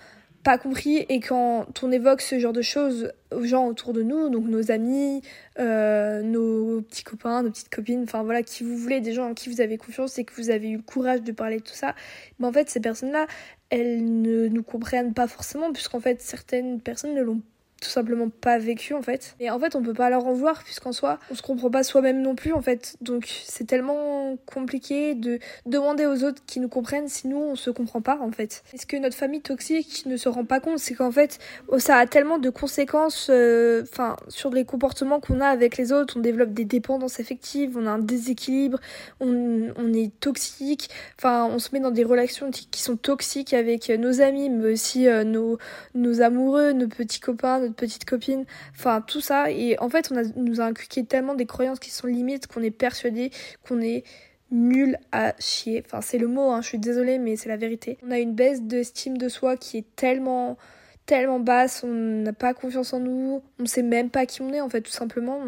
pas 0.43 0.59
compris 0.59 0.97
et 1.09 1.21
quand 1.21 1.67
on 1.83 1.93
évoque 1.93 2.21
ce 2.21 2.39
genre 2.39 2.53
de 2.53 2.63
choses 2.63 3.13
aux 3.31 3.45
gens 3.45 3.67
autour 3.67 3.93
de 3.93 4.03
nous, 4.03 4.29
donc 4.29 4.47
nos 4.47 4.71
amis, 4.71 5.23
euh, 5.59 6.23
nos 6.23 6.83
petits 6.83 7.05
copains, 7.05 7.43
nos 7.43 7.51
petites 7.51 7.69
copines, 7.69 8.03
enfin 8.03 8.23
voilà, 8.25 8.43
qui 8.43 8.65
vous 8.65 8.77
voulez, 8.77 9.01
des 9.01 9.13
gens 9.13 9.31
en 9.31 9.35
qui 9.35 9.49
vous 9.49 9.61
avez 9.61 9.79
confiance 9.79 10.19
et 10.19 10.25
que 10.25 10.35
vous 10.35 10.51
avez 10.51 10.71
eu 10.71 10.77
le 10.77 10.83
courage 10.83 11.23
de 11.23 11.33
parler 11.33 11.59
de 11.59 11.63
tout 11.63 11.75
ça, 11.75 11.95
mais 12.39 12.47
en 12.47 12.53
fait 12.53 12.69
ces 12.71 12.81
personnes-là, 12.81 13.27
elles 13.71 14.05
ne 14.21 14.49
nous 14.49 14.63
comprennent 14.63 15.15
pas 15.15 15.29
forcément 15.29 15.73
puisqu'en 15.73 16.01
fait 16.01 16.21
certaines 16.21 16.81
personnes 16.81 17.15
ne 17.15 17.23
l'ont 17.23 17.41
tout 17.83 17.89
simplement 17.89 18.29
pas 18.29 18.59
vécu 18.59 18.95
en 18.95 19.03
fait. 19.03 19.35
Et 19.41 19.51
en 19.51 19.59
fait, 19.59 19.75
on 19.75 19.83
peut 19.83 19.93
pas 19.93 20.09
leur 20.09 20.25
en 20.27 20.33
voir 20.33 20.63
puisqu'en 20.63 20.93
soi, 20.93 21.19
on 21.31 21.35
se 21.35 21.43
comprend 21.43 21.71
pas 21.71 21.83
soi-même 21.83 22.23
non 22.23 22.35
plus 22.35 22.53
en 22.53 22.63
fait. 22.63 22.97
Donc 23.01 23.29
c'est 23.45 23.67
tellement 23.67 24.37
compliqué 24.47 25.15
de 25.15 25.41
demander 25.67 26.07
aux 26.07 26.23
autres 26.23 26.43
qui 26.47 26.61
nous 26.61 26.69
comprennent 26.69 27.09
si 27.09 27.27
nous 27.27 27.39
on 27.39 27.57
se 27.57 27.71
comprend 27.71 28.01
pas 28.01 28.19
en 28.21 28.31
fait. 28.31 28.63
Est-ce 28.73 28.87
que 28.87 28.97
notre 28.97 29.17
famille 29.17 29.41
toxique 29.41 30.05
ne 30.07 30.17
se 30.17 30.29
rend 30.29 30.45
pas 30.45 30.61
compte? 30.61 30.79
C'est 30.79 30.95
qu'en 30.95 31.11
fait, 31.11 31.39
oh, 31.69 31.79
ça 31.79 31.97
a 31.97 32.07
tellement 32.07 32.39
de 32.39 32.51
conséquences 32.51 33.29
euh, 33.31 33.83
enfin 33.83 34.17
sur 34.29 34.51
les 34.51 34.65
comportements 34.65 35.19
qu'on 35.19 35.41
a 35.41 35.49
avec 35.49 35.77
les 35.77 35.93
autres, 35.93 36.17
on 36.17 36.21
développe 36.21 36.53
des 36.53 36.65
dépendances 36.65 37.19
affectives, 37.19 37.77
on 37.77 37.87
a 37.87 37.91
un 37.91 37.99
déséquilibre, 37.99 38.79
on, 39.21 39.73
on 39.77 39.93
est 39.93 40.13
toxique, 40.21 40.89
enfin 41.19 41.47
on 41.53 41.59
se 41.59 41.71
met 41.73 41.81
dans 41.81 41.91
des 41.91 42.05
relations 42.05 42.51
qui 42.53 42.81
sont 42.81 42.97
toxiques 42.97 43.55
avec 43.55 43.89
nos 43.89 44.21
amis 44.21 44.51
mais 44.51 44.73
aussi 44.73 45.09
euh, 45.09 45.25
nos 45.25 45.59
nos 45.95 46.21
amoureux, 46.21 46.73
nos 46.73 46.87
petits 46.87 47.21
copains, 47.21 47.72
petite 47.73 48.05
copine, 48.05 48.45
enfin 48.75 49.01
tout 49.01 49.21
ça. 49.21 49.51
Et 49.51 49.79
en 49.81 49.89
fait, 49.89 50.11
on 50.13 50.17
a, 50.17 50.23
nous 50.37 50.61
a 50.61 50.65
inculqué 50.65 51.05
tellement 51.05 51.35
des 51.35 51.47
croyances 51.47 51.79
qui 51.79 51.91
sont 51.91 52.07
limites 52.07 52.47
qu'on 52.47 52.63
est 52.63 52.71
persuadé 52.71 53.31
qu'on 53.67 53.81
est 53.81 54.05
nul 54.51 54.99
à 55.13 55.35
chier. 55.39 55.83
Enfin, 55.85 56.01
c'est 56.01 56.19
le 56.19 56.29
mot, 56.29 56.51
hein, 56.51 56.61
je 56.63 56.69
suis 56.69 56.79
désolée, 56.79 57.19
mais 57.19 57.37
c'est 57.37 57.49
la 57.49 57.57
vérité. 57.57 57.99
On 58.07 58.11
a 58.11 58.19
une 58.19 58.35
baisse 58.35 58.63
d'estime 58.63 59.17
de 59.19 59.29
soi 59.29 59.57
qui 59.57 59.79
est 59.79 59.97
tellement 59.97 60.59
tellement 61.05 61.41
basse, 61.41 61.83
on 61.83 61.89
n'a 61.89 62.33
pas 62.33 62.55
confiance 62.55 62.93
en 62.93 63.01
nous, 63.01 63.43
on 63.59 63.67
sait 63.67 63.83
même 63.83 64.09
pas 64.09 64.25
qui 64.25 64.41
on 64.41 64.53
est 64.53 64.61
en 64.61 64.69
fait, 64.69 64.83
tout 64.83 64.93
simplement. 64.93 65.41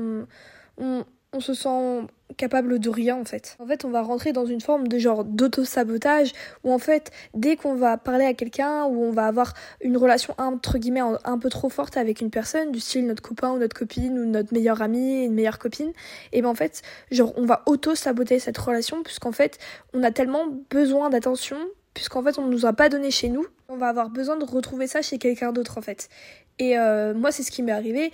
on, 0.78 1.04
se 1.40 1.54
sent 1.54 2.06
capable 2.36 2.78
de 2.78 2.90
rien 2.90 3.16
en 3.16 3.24
fait. 3.24 3.56
En 3.60 3.66
fait, 3.66 3.84
on 3.84 3.90
va 3.90 4.02
rentrer 4.02 4.32
dans 4.32 4.46
une 4.46 4.60
forme 4.60 4.88
de 4.88 4.98
genre 4.98 5.24
d'auto-sabotage 5.24 6.32
où 6.64 6.72
en 6.72 6.78
fait, 6.78 7.10
dès 7.34 7.56
qu'on 7.56 7.74
va 7.74 7.96
parler 7.96 8.24
à 8.24 8.34
quelqu'un 8.34 8.84
ou 8.84 9.04
on 9.04 9.12
va 9.12 9.26
avoir 9.26 9.54
une 9.80 9.96
relation 9.96 10.34
entre 10.38 10.78
guillemets 10.78 11.02
un 11.24 11.38
peu 11.38 11.48
trop 11.48 11.68
forte 11.68 11.96
avec 11.96 12.20
une 12.20 12.30
personne, 12.30 12.72
du 12.72 12.80
style 12.80 13.06
notre 13.06 13.22
copain 13.22 13.52
ou 13.52 13.58
notre 13.58 13.76
copine 13.76 14.18
ou 14.18 14.24
notre 14.24 14.52
meilleure 14.52 14.82
amie, 14.82 15.24
une 15.24 15.34
meilleure 15.34 15.58
copine, 15.58 15.92
et 16.32 16.42
ben 16.42 16.48
en 16.48 16.54
fait, 16.54 16.82
genre 17.10 17.32
on 17.36 17.46
va 17.46 17.62
auto-saboter 17.66 18.38
cette 18.38 18.58
relation 18.58 19.02
puisqu'en 19.02 19.32
fait, 19.32 19.58
on 19.92 20.02
a 20.02 20.10
tellement 20.10 20.46
besoin 20.70 21.10
d'attention 21.10 21.58
puisqu'en 21.94 22.22
fait 22.22 22.38
on 22.38 22.46
ne 22.46 22.50
nous 22.50 22.66
a 22.66 22.72
pas 22.72 22.88
donné 22.88 23.10
chez 23.10 23.28
nous, 23.28 23.46
on 23.68 23.76
va 23.76 23.88
avoir 23.88 24.10
besoin 24.10 24.36
de 24.36 24.44
retrouver 24.44 24.86
ça 24.86 25.00
chez 25.00 25.18
quelqu'un 25.18 25.52
d'autre 25.52 25.78
en 25.78 25.82
fait. 25.82 26.08
Et 26.58 26.78
euh, 26.78 27.14
moi, 27.14 27.32
c'est 27.32 27.42
ce 27.42 27.50
qui 27.50 27.62
m'est 27.62 27.72
arrivé. 27.72 28.12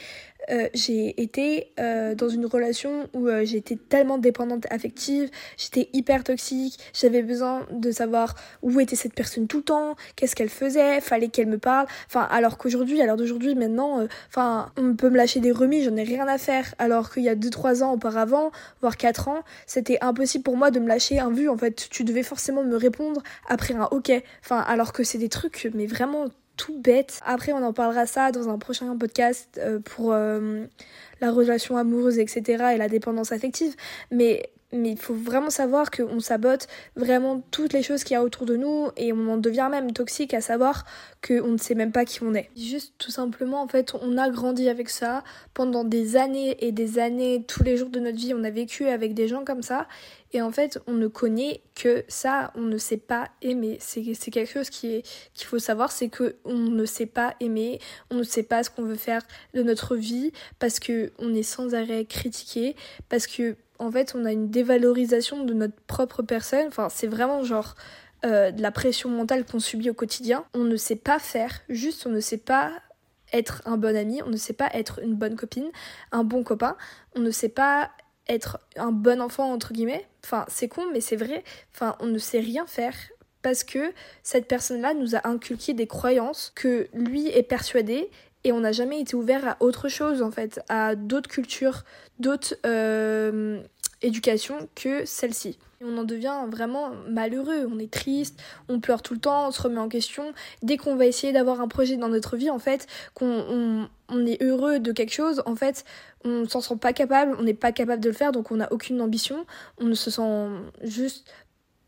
Euh, 0.51 0.69
j'ai 0.73 1.21
été 1.23 1.71
euh, 1.79 2.15
dans 2.15 2.31
une 2.31 2.47
relation 2.47 3.09
où 3.13 3.29
j'étais 3.45 3.77
tellement 3.77 4.17
dépendante 4.17 4.67
affective, 4.71 5.31
j'étais 5.59 5.91
hyper 5.93 6.25
toxique, 6.25 6.79
j'avais 6.95 7.23
besoin 7.23 7.67
de 7.71 7.91
savoir 7.91 8.35
où 8.63 8.81
était 8.81 8.97
cette 8.97 9.15
personne 9.15 9.47
tout 9.47 9.59
le 9.59 9.63
temps, 9.65 9.97
qu'est-ce 10.17 10.35
qu'elle 10.35 10.49
faisait, 10.49 11.03
fallait 11.03 11.29
qu'elle 11.29 11.47
me 11.47 11.59
parle. 11.59 11.87
Enfin, 12.07 12.27
alors 12.31 12.57
qu'aujourd'hui, 12.57 13.03
à 13.03 13.07
l'heure 13.07 13.19
d'aujourd'hui, 13.19 13.55
maintenant, 13.55 14.07
on 14.79 14.97
peut 14.97 15.11
me 15.11 15.19
lâcher 15.19 15.41
des 15.41 15.53
remis, 15.53 15.83
j'en 15.83 15.97
ai 15.97 16.05
rien 16.05 16.27
à 16.27 16.39
faire. 16.39 16.75
Alors 16.79 17.13
qu'il 17.13 17.23
y 17.23 17.29
a 17.29 17.37
2-3 17.37 17.83
ans 17.83 17.93
auparavant, 17.93 18.51
voire 18.81 18.97
4 18.97 19.29
ans, 19.29 19.43
c'était 19.67 19.99
impossible 20.01 20.43
pour 20.43 20.57
moi 20.57 20.71
de 20.71 20.81
me 20.81 20.89
lâcher 20.89 21.19
un 21.19 21.31
vu. 21.31 21.51
En 21.51 21.59
fait, 21.59 21.89
tu 21.91 22.03
devais 22.03 22.23
forcément 22.23 22.65
me 22.65 22.77
répondre 22.77 23.23
après 23.47 23.75
un 23.75 23.89
ok. 23.91 24.11
Enfin, 24.43 24.61
alors 24.61 24.95
que 24.95 25.05
c'est 25.05 25.19
des 25.19 25.29
trucs, 25.29 25.71
mais 25.75 25.87
vraiment 25.87 26.29
tout 26.61 26.79
bête. 26.79 27.21
Après, 27.25 27.53
on 27.53 27.65
en 27.65 27.73
parlera 27.73 28.05
ça 28.05 28.33
dans 28.33 28.51
un 28.51 28.59
prochain 28.59 28.95
podcast 28.99 29.59
euh, 29.59 29.79
pour 29.81 30.13
euh, 30.13 30.67
la 31.23 31.31
relation 31.31 31.79
amoureuse, 31.79 32.19
etc. 32.19 32.73
et 32.75 32.77
la 32.77 32.89
dépendance 32.89 33.33
affective. 33.33 33.75
Mais 34.11 34.51
mais 34.73 34.91
il 34.91 34.99
faut 34.99 35.15
vraiment 35.15 35.51
savoir 35.51 35.91
qu'on 35.91 36.21
sabote 36.21 36.69
vraiment 36.97 37.43
toutes 37.51 37.73
les 37.73 37.83
choses 37.83 38.05
qu'il 38.05 38.15
y 38.15 38.17
a 38.17 38.23
autour 38.23 38.47
de 38.47 38.57
nous 38.57 38.89
et 38.97 39.13
on 39.13 39.29
en 39.29 39.37
devient 39.37 39.69
même 39.71 39.93
toxique 39.93 40.35
à 40.35 40.41
savoir 40.41 40.85
qu'on 41.27 41.49
ne 41.49 41.59
sait 41.59 41.75
même 41.75 41.93
pas 41.93 42.05
qui 42.05 42.23
on 42.23 42.35
est. 42.35 42.51
Juste 42.57 42.95
tout 42.99 43.11
simplement, 43.11 43.63
en 43.63 43.69
fait, 43.69 43.95
on 44.01 44.17
a 44.17 44.31
grandi 44.31 44.69
avec 44.69 44.89
ça 44.89 45.25
pendant 45.55 45.85
des 45.85 46.17
années 46.17 46.57
et 46.65 46.73
des 46.73 46.99
années, 46.99 47.45
tous 47.47 47.63
les 47.63 47.77
jours 47.77 47.91
de 47.91 48.01
notre 48.01 48.17
vie, 48.17 48.33
on 48.35 48.45
a 48.45 48.51
vécu 48.51 48.87
avec 48.87 49.15
des 49.15 49.29
gens 49.29 49.45
comme 49.45 49.63
ça 49.63 49.89
et 50.33 50.43
en 50.43 50.53
fait, 50.53 50.79
on 50.87 50.93
ne 50.93 51.09
connaît 51.09 51.61
que 51.75 52.05
ça, 52.07 52.53
on 52.55 52.63
ne 52.63 52.79
sait 52.79 52.97
pas 52.97 53.31
aimer. 53.43 53.79
C'est 53.81 54.03
quelque 54.03 54.51
chose 54.51 54.71
qui 54.71 54.95
est 54.95 55.03
qu'il 55.35 55.47
faut 55.47 55.59
savoir, 55.59 55.91
c'est 55.91 56.09
que 56.09 56.37
on 56.45 56.55
ne 56.55 56.85
sait 56.85 57.07
pas 57.07 57.35
aimer, 57.41 57.81
on 58.11 58.17
ne 58.17 58.23
sait 58.23 58.45
pas 58.45 58.63
ce 58.63 58.71
qu'on 58.71 58.83
veut 58.83 58.95
faire 58.95 59.23
de 59.55 59.63
notre 59.63 59.97
vie 59.97 60.33
parce 60.59 60.79
que 60.79 61.11
on 61.19 61.35
est 61.35 61.43
sans 61.43 61.75
arrêt 61.75 62.05
critiqué, 62.05 62.77
parce 63.09 63.27
que 63.27 63.57
en 63.81 63.91
fait, 63.91 64.15
on 64.15 64.25
a 64.25 64.33
une 64.33 64.51
dévalorisation 64.51 65.45
de 65.45 65.55
notre 65.55 65.81
propre 65.87 66.23
personne. 66.23 66.67
Enfin, 66.69 66.89
c'est 66.91 67.07
vraiment 67.07 67.43
genre 67.43 67.75
euh, 68.25 68.51
de 68.51 68.61
la 68.61 68.71
pression 68.71 69.09
mentale 69.09 69.45
qu'on 69.45 69.59
subit 69.59 69.91
au 69.91 69.95
quotidien. 69.95 70.45
On 70.55 70.65
ne 70.65 70.77
sait 70.77 70.97
pas 70.97 71.19
faire, 71.19 71.61
juste 71.69 72.07
on 72.07 72.11
ne 72.11 72.21
sait 72.21 72.37
pas 72.37 72.73
être 73.33 73.63
un 73.65 73.79
bon 73.79 73.97
ami, 73.97 74.23
on 74.23 74.29
ne 74.29 74.37
sait 74.37 74.53
pas 74.53 74.69
être 74.75 75.01
une 75.03 75.15
bonne 75.15 75.37
copine, 75.37 75.71
un 76.13 76.25
bon 76.25 76.43
copain, 76.43 76.77
on 77.17 77.21
ne 77.21 77.31
sait 77.31 77.49
pas 77.49 77.91
être 78.29 78.59
un 78.77 78.93
bon 78.93 79.21
enfant 79.21 79.51
entre 79.53 79.73
guillemets. 79.73 80.07
Enfin, 80.25 80.45
c'est 80.49 80.69
con, 80.69 80.85
mais 80.93 81.01
c'est 81.01 81.17
vrai. 81.17 81.43
Enfin, 81.75 81.97
on 82.01 82.07
ne 82.07 82.19
sait 82.19 82.41
rien 82.41 82.67
faire 82.67 82.95
parce 83.41 83.65
que 83.65 83.93
cette 84.23 84.47
personne-là 84.47 84.93
nous 84.93 85.17
a 85.17 85.27
inculqué 85.27 85.73
des 85.73 85.87
croyances 85.87 86.53
que 86.55 86.89
lui 86.93 87.29
est 87.29 87.43
persuadé 87.43 88.11
et 88.45 88.53
on 88.53 88.61
n'a 88.61 88.73
jamais 88.73 89.01
été 89.01 89.17
ouvert 89.17 89.47
à 89.47 89.57
autre 89.61 89.89
chose 89.89 90.23
en 90.23 90.31
fait, 90.31 90.61
à 90.69 90.95
d'autres 90.95 91.29
cultures, 91.29 91.85
d'autres 92.19 92.55
euh, 92.67 93.61
éducations 94.03 94.69
que 94.75 95.05
celle-ci. 95.05 95.59
On 95.83 95.97
en 95.97 96.05
devient 96.05 96.45
vraiment 96.49 96.91
malheureux, 97.09 97.67
on 97.73 97.79
est 97.79 97.91
triste, 97.91 98.39
on 98.69 98.81
pleure 98.81 99.01
tout 99.01 99.15
le 99.15 99.21
temps, 99.21 99.49
on 99.49 99.51
se 99.51 99.63
remet 99.63 99.79
en 99.79 99.89
question. 99.89 100.35
Dès 100.63 100.77
qu'on 100.77 100.95
va 100.95 101.07
essayer 101.07 101.33
d'avoir 101.33 101.63
un 101.63 101.69
projet 101.69 101.97
dans 101.97 102.09
notre 102.09 102.37
vie, 102.37 102.51
en 102.51 102.59
fait, 102.59 102.87
qu'on 103.15 103.89
on, 104.11 104.27
est 104.27 104.43
heureux 104.43 104.79
de 104.79 104.93
quelque 104.93 105.15
chose, 105.15 105.43
en 105.47 105.57
fait, 105.57 105.87
on 106.23 106.47
s'en 106.47 106.61
sent 106.61 106.77
pas 106.77 106.93
capable, 106.93 107.35
on 107.39 107.45
n'est 107.45 107.55
pas 107.55 107.73
capable 107.73 108.03
de 108.03 108.11
le 108.11 108.15
faire, 108.15 108.31
donc 108.31 108.51
on 108.51 108.57
n'a 108.57 108.71
aucune 108.71 109.01
ambition, 109.01 109.47
on 109.79 109.87
ne 109.87 109.95
se 109.95 110.11
sent 110.11 110.49
juste 110.83 111.27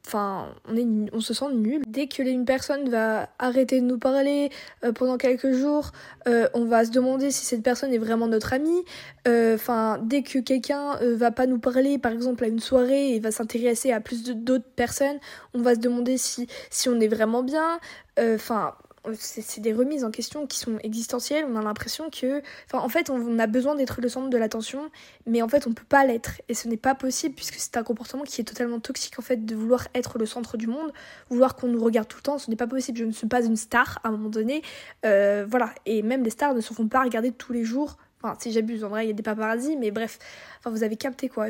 Enfin, 0.07 0.49
on, 0.69 0.77
est, 0.77 0.87
on 1.13 1.21
se 1.21 1.33
sent 1.33 1.53
nul. 1.55 1.83
Dès 1.87 2.09
que 2.09 2.23
une 2.23 2.45
personne 2.45 2.89
va 2.89 3.29
arrêter 3.39 3.81
de 3.81 3.87
nous 3.87 3.99
parler 3.99 4.51
euh, 4.85 4.93
pendant 4.93 5.17
quelques 5.17 5.53
jours, 5.53 5.93
euh, 6.27 6.49
on 6.55 6.65
va 6.65 6.85
se 6.85 6.91
demander 6.91 7.31
si 7.31 7.45
cette 7.45 7.63
personne 7.63 7.93
est 7.95 7.99
vraiment 7.99 8.27
notre 8.27 8.53
amie. 8.53 8.83
Euh, 9.29 9.55
enfin, 9.55 10.01
dès 10.03 10.23
que 10.23 10.41
quelqu'un 10.41 10.99
va 11.01 11.31
pas 11.31 11.47
nous 11.47 11.59
parler, 11.59 11.99
par 11.99 12.13
exemple 12.13 12.45
à 12.45 12.49
une 12.49 12.61
soirée, 12.61 13.15
et 13.15 13.21
va 13.21 13.31
s'intéresser 13.31 13.93
à 13.93 14.01
plus 14.01 14.25
d'autres 14.25 14.69
personnes, 14.77 15.19
on 15.55 15.63
va 15.63 15.75
se 15.75 15.81
demander 15.81 16.19
si, 16.19 16.49
si 16.71 16.89
on 16.89 16.99
est 17.01 17.09
vraiment 17.09 17.43
bien. 17.43 17.79
Enfin, 18.19 18.75
c'est 19.15 19.61
des 19.61 19.73
remises 19.73 20.05
en 20.05 20.11
question 20.11 20.47
qui 20.47 20.59
sont 20.59 20.79
existentielles. 20.83 21.45
On 21.49 21.57
a 21.57 21.63
l'impression 21.63 22.11
que, 22.11 22.43
en 22.73 22.89
fait, 22.89 23.11
on 23.11 23.39
a 23.39 23.47
besoin 23.47 23.75
d'être 23.75 24.01
le 24.01 24.09
centre 24.09 24.31
de 24.31 24.39
l'attention, 24.39 24.91
mais 25.27 25.43
en 25.43 25.49
fait, 25.49 25.67
on 25.67 25.73
peut 25.73 25.85
pas 25.89 26.05
l'être, 26.05 26.41
et 26.49 26.55
ce 26.55 26.69
n'est 26.69 26.77
pas 26.77 26.95
possible 26.95 27.35
puisque 27.35 27.55
c'est 27.55 27.77
un 27.77 27.83
comportement 27.83 28.23
qui 28.23 28.41
est 28.41 28.45
totalement 28.45 28.81
toxique 28.81 29.19
en 29.19 29.23
fait 29.23 29.45
de 29.45 29.55
vouloir 29.55 29.89
être 29.95 30.19
le 30.19 30.27
centre 30.27 30.57
du 30.57 30.67
monde, 30.67 30.93
vouloir 31.31 31.57
qu'on 31.57 31.69
nous 31.69 31.83
regarde 31.83 32.09
tout 32.09 32.19
le 32.19 32.23
temps. 32.23 32.38
Ce 32.38 32.51
n'est 32.51 32.57
pas 32.57 32.67
possible. 32.67 32.99
Je 32.99 33.05
ne 33.05 33.12
suis 33.12 33.27
pas 33.27 33.45
une 33.45 33.57
star 33.57 33.99
à 34.05 34.09
un 34.09 34.12
moment 34.12 34.29
donné, 34.29 34.62
euh, 35.05 35.45
voilà. 35.49 35.75
Et 35.87 36.03
même 36.03 36.23
les 36.23 36.31
stars 36.31 36.55
ne 36.55 36.61
se 36.61 36.73
font 36.73 36.88
pas 36.88 37.03
regarder 37.03 37.33
tous 37.33 37.53
les 37.53 37.65
jours 37.65 37.97
Enfin, 38.23 38.37
si 38.41 38.53
j'abuse, 38.53 38.85
en 38.85 38.89
vrai, 38.89 39.05
il 39.05 39.09
y 39.09 39.11
a 39.11 39.15
des 39.15 39.23
paparazzis, 39.23 39.77
mais 39.77 39.91
bref. 39.91 40.19
Vous 40.65 40.85
avez 40.85 40.97
capté 40.97 41.29
quoi. 41.29 41.47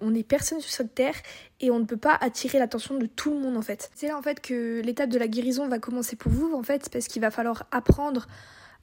On 0.00 0.14
est 0.14 0.24
personne 0.24 0.60
sur 0.60 0.70
cette 0.70 0.94
terre 0.94 1.14
et 1.60 1.70
on 1.70 1.78
ne 1.78 1.84
peut 1.84 1.96
pas 1.96 2.18
attirer 2.20 2.58
l'attention 2.58 2.96
de 2.96 3.06
tout 3.06 3.32
le 3.32 3.38
monde 3.38 3.56
en 3.56 3.62
fait. 3.62 3.90
C'est 3.94 4.08
là 4.08 4.18
en 4.18 4.22
fait 4.22 4.40
que 4.40 4.80
l'étape 4.84 5.10
de 5.10 5.18
la 5.18 5.28
guérison 5.28 5.68
va 5.68 5.78
commencer 5.78 6.16
pour 6.16 6.32
vous 6.32 6.52
en 6.54 6.62
fait, 6.64 6.88
parce 6.90 7.06
qu'il 7.06 7.22
va 7.22 7.30
falloir 7.30 7.66
apprendre 7.70 8.26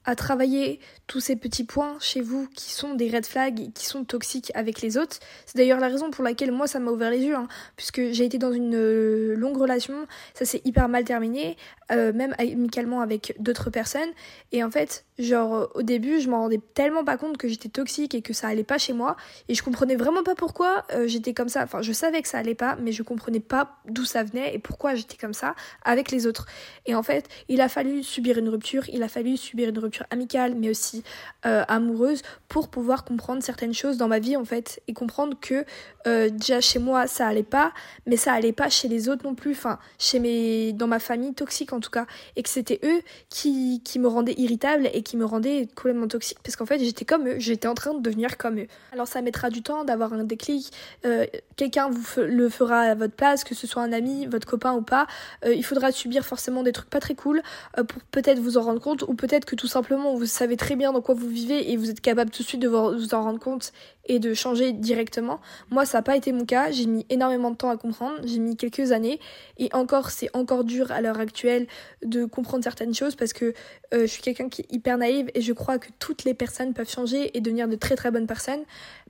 à 0.06 0.16
travailler 0.16 0.80
tous 1.08 1.20
ces 1.20 1.36
petits 1.36 1.64
points 1.64 1.98
chez 2.00 2.22
vous 2.22 2.48
qui 2.56 2.72
sont 2.72 2.94
des 2.94 3.10
red 3.10 3.26
flags 3.26 3.72
qui 3.74 3.86
sont 3.86 4.04
toxiques 4.04 4.52
avec 4.56 4.82
les 4.82 4.98
autres. 4.98 5.18
C'est 5.46 5.58
d'ailleurs 5.58 5.80
la 5.80 5.88
raison 5.88 6.12
pour 6.12 6.24
laquelle 6.24 6.52
moi 6.52 6.68
ça 6.68 6.80
m'a 6.80 6.92
ouvert 6.92 7.12
les 7.12 7.22
yeux, 7.22 7.36
hein, 7.36 7.48
puisque 7.76 8.02
j'ai 8.12 8.26
été 8.26 8.38
dans 8.38 8.52
une 8.52 8.76
euh, 8.76 9.36
longue 9.36 9.58
relation, 9.58 10.08
ça 10.34 10.46
s'est 10.46 10.62
hyper 10.66 10.90
mal 10.90 11.04
terminé, 11.04 11.58
euh, 11.92 12.14
même 12.14 12.34
amicalement 12.38 13.02
avec 13.02 13.36
d'autres 13.40 13.70
personnes, 13.70 14.10
et 14.52 14.64
en 14.64 14.72
fait, 14.72 15.06
genre 15.20 15.70
au 15.76 15.82
début, 15.82 16.20
je 16.20 16.30
m'en 16.30 16.42
rendais 16.42 16.60
tellement 16.74 17.04
pas 17.04 17.18
compte 17.18 17.38
que 17.38 17.48
j'étais 17.48 17.70
toxique 17.70 18.16
et 18.16 18.22
que 18.22 18.34
ça 18.34 18.48
allait 18.48 18.64
pas 18.64 18.78
chez 18.78 18.94
moi, 18.94 19.16
et 19.50 19.56
je 19.56 19.64
comprenais 19.64 19.96
vraiment 19.96 20.24
pas 20.24 20.36
pourquoi 20.36 20.86
euh, 20.94 21.08
j'étais 21.08 21.34
comme 21.34 21.50
ça. 21.50 21.64
Enfin, 21.64 21.82
je 21.82 21.92
savais 21.94 22.22
que 22.22 22.28
ça 22.28 22.38
allait 22.38 22.56
pas, 22.56 22.76
mais 22.82 22.92
je 22.92 23.04
comprenais 23.04 23.40
pas 23.40 23.78
d'où 23.88 24.06
ça 24.06 24.24
venait 24.24 24.56
et 24.56 24.60
pourquoi 24.60 24.96
j'étais 24.96 25.18
comme 25.18 25.34
ça 25.34 25.56
avec 25.84 26.12
les 26.12 26.28
autres. 26.28 26.46
Et 26.86 26.96
en 26.96 27.04
fait, 27.04 27.28
il 27.48 27.62
a 27.62 27.70
fallu 27.70 28.04
subir 28.04 28.38
une 28.38 28.50
rupture, 28.50 28.84
il 28.90 29.04
a 29.04 29.08
fallu 29.08 29.38
subir 29.38 29.70
une 29.70 29.80
rupture 29.80 29.95
amicale, 30.10 30.56
mais 30.56 30.70
aussi 30.70 31.04
euh, 31.46 31.64
amoureuse, 31.68 32.22
pour 32.48 32.70
pouvoir 32.70 33.04
comprendre 33.06 33.44
certaines 33.44 33.74
choses 33.74 33.98
dans 33.98 34.08
ma 34.08 34.20
vie 34.20 34.36
en 34.36 34.46
fait, 34.46 34.82
et 34.88 34.94
comprendre 34.94 35.38
que 35.40 35.66
euh, 36.08 36.30
déjà 36.30 36.62
chez 36.62 36.80
moi 36.80 37.08
ça 37.08 37.28
allait 37.28 37.44
pas, 37.44 37.72
mais 38.06 38.18
ça 38.18 38.34
allait 38.34 38.52
pas 38.52 38.70
chez 38.70 38.88
les 38.88 39.10
autres 39.10 39.24
non 39.24 39.36
plus, 39.36 39.52
enfin 39.52 39.80
chez 40.00 40.20
mes, 40.20 40.74
dans 40.74 40.88
ma 40.88 41.00
famille 41.00 41.34
toxique 41.34 41.74
en 41.74 41.80
tout 41.80 41.90
cas, 41.90 42.06
et 42.36 42.44
que 42.44 42.50
c'était 42.50 42.80
eux 42.84 43.02
qui, 43.30 43.82
me 44.00 44.08
rendaient 44.08 44.36
irritable 44.38 44.90
et 44.94 45.04
qui 45.04 45.16
me 45.16 45.26
rendaient 45.26 45.68
complètement 45.76 46.08
toxique, 46.08 46.40
parce 46.44 46.56
qu'en 46.56 46.66
fait 46.66 46.80
j'étais 46.80 47.06
comme 47.06 47.28
eux, 47.28 47.36
j'étais 47.38 47.68
en 47.68 47.76
train 47.76 47.94
de 47.94 48.02
devenir 48.02 48.38
comme 48.38 48.60
eux. 48.60 48.68
Alors 48.92 49.08
ça 49.08 49.22
mettra 49.22 49.50
du 49.50 49.62
temps 49.62 49.84
d'avoir 49.84 50.14
un 50.14 50.24
déclic, 50.24 50.72
euh, 51.06 51.26
quelqu'un 51.56 51.90
vous 51.90 52.04
le 52.18 52.50
fera 52.50 52.82
à 52.82 52.96
votre 52.96 53.16
place, 53.16 53.44
que 53.44 53.56
ce 53.56 53.68
soit 53.68 53.84
un 53.84 53.94
ami, 53.94 54.26
votre 54.26 54.48
copain 54.48 54.74
ou 54.74 54.82
pas, 54.82 55.08
il 55.46 55.64
faudra 55.64 55.92
subir 55.92 56.26
forcément 56.26 56.64
des 56.64 56.72
trucs 56.72 56.90
pas 56.90 57.00
très 57.00 57.16
cool 57.16 57.42
pour 57.76 58.02
peut-être 58.12 58.40
vous 58.40 58.58
en 58.58 58.62
rendre 58.62 58.82
compte, 58.82 59.04
ou 59.04 59.14
peut-être 59.14 59.46
que 59.46 59.56
tout 59.56 59.68
simplement 59.68 59.85
vous 59.90 60.26
savez 60.26 60.58
très 60.58 60.76
bien 60.76 60.92
dans 60.92 61.02
quoi 61.02 61.16
vous 61.16 61.28
vivez 61.28 61.72
et 61.72 61.78
vous 61.78 61.90
êtes 61.90 62.02
capable 62.02 62.32
tout 62.32 62.44
de 62.44 62.48
suite 62.48 62.62
de 62.62 62.68
vous 62.68 63.14
en 63.14 63.22
rendre 63.22 63.40
compte 63.40 63.72
et 64.08 64.20
de 64.20 64.34
changer 64.34 64.72
directement. 64.72 65.40
Moi, 65.70 65.86
ça 65.86 65.98
n'a 65.98 66.02
pas 66.02 66.16
été 66.16 66.32
mon 66.32 66.46
cas. 66.46 66.72
J'ai 66.72 66.86
mis 66.86 67.06
énormément 67.10 67.52
de 67.52 67.56
temps 67.56 67.70
à 67.70 67.78
comprendre. 67.78 68.16
J'ai 68.24 68.40
mis 68.40 68.56
quelques 68.56 68.92
années. 68.92 69.20
Et 69.58 69.70
encore, 69.74 70.12
c'est 70.12 70.30
encore 70.36 70.64
dur 70.64 70.92
à 70.92 71.02
l'heure 71.02 71.20
actuelle 71.20 71.68
de 72.04 72.26
comprendre 72.26 72.64
certaines 72.64 72.94
choses 72.94 73.16
parce 73.16 73.34
que 73.34 73.54
euh, 73.94 74.02
je 74.02 74.06
suis 74.06 74.22
quelqu'un 74.22 74.50
qui 74.50 74.62
est 74.62 74.72
hyper 74.74 74.98
naïve 74.98 75.30
et 75.34 75.42
je 75.42 75.54
crois 75.54 75.80
que 75.80 75.90
toutes 76.00 76.24
les 76.24 76.34
personnes 76.34 76.74
peuvent 76.74 76.90
changer 76.90 77.36
et 77.36 77.42
devenir 77.42 77.68
de 77.68 77.76
très 77.76 77.96
très 77.96 78.12
bonnes 78.12 78.28
personnes. 78.28 78.64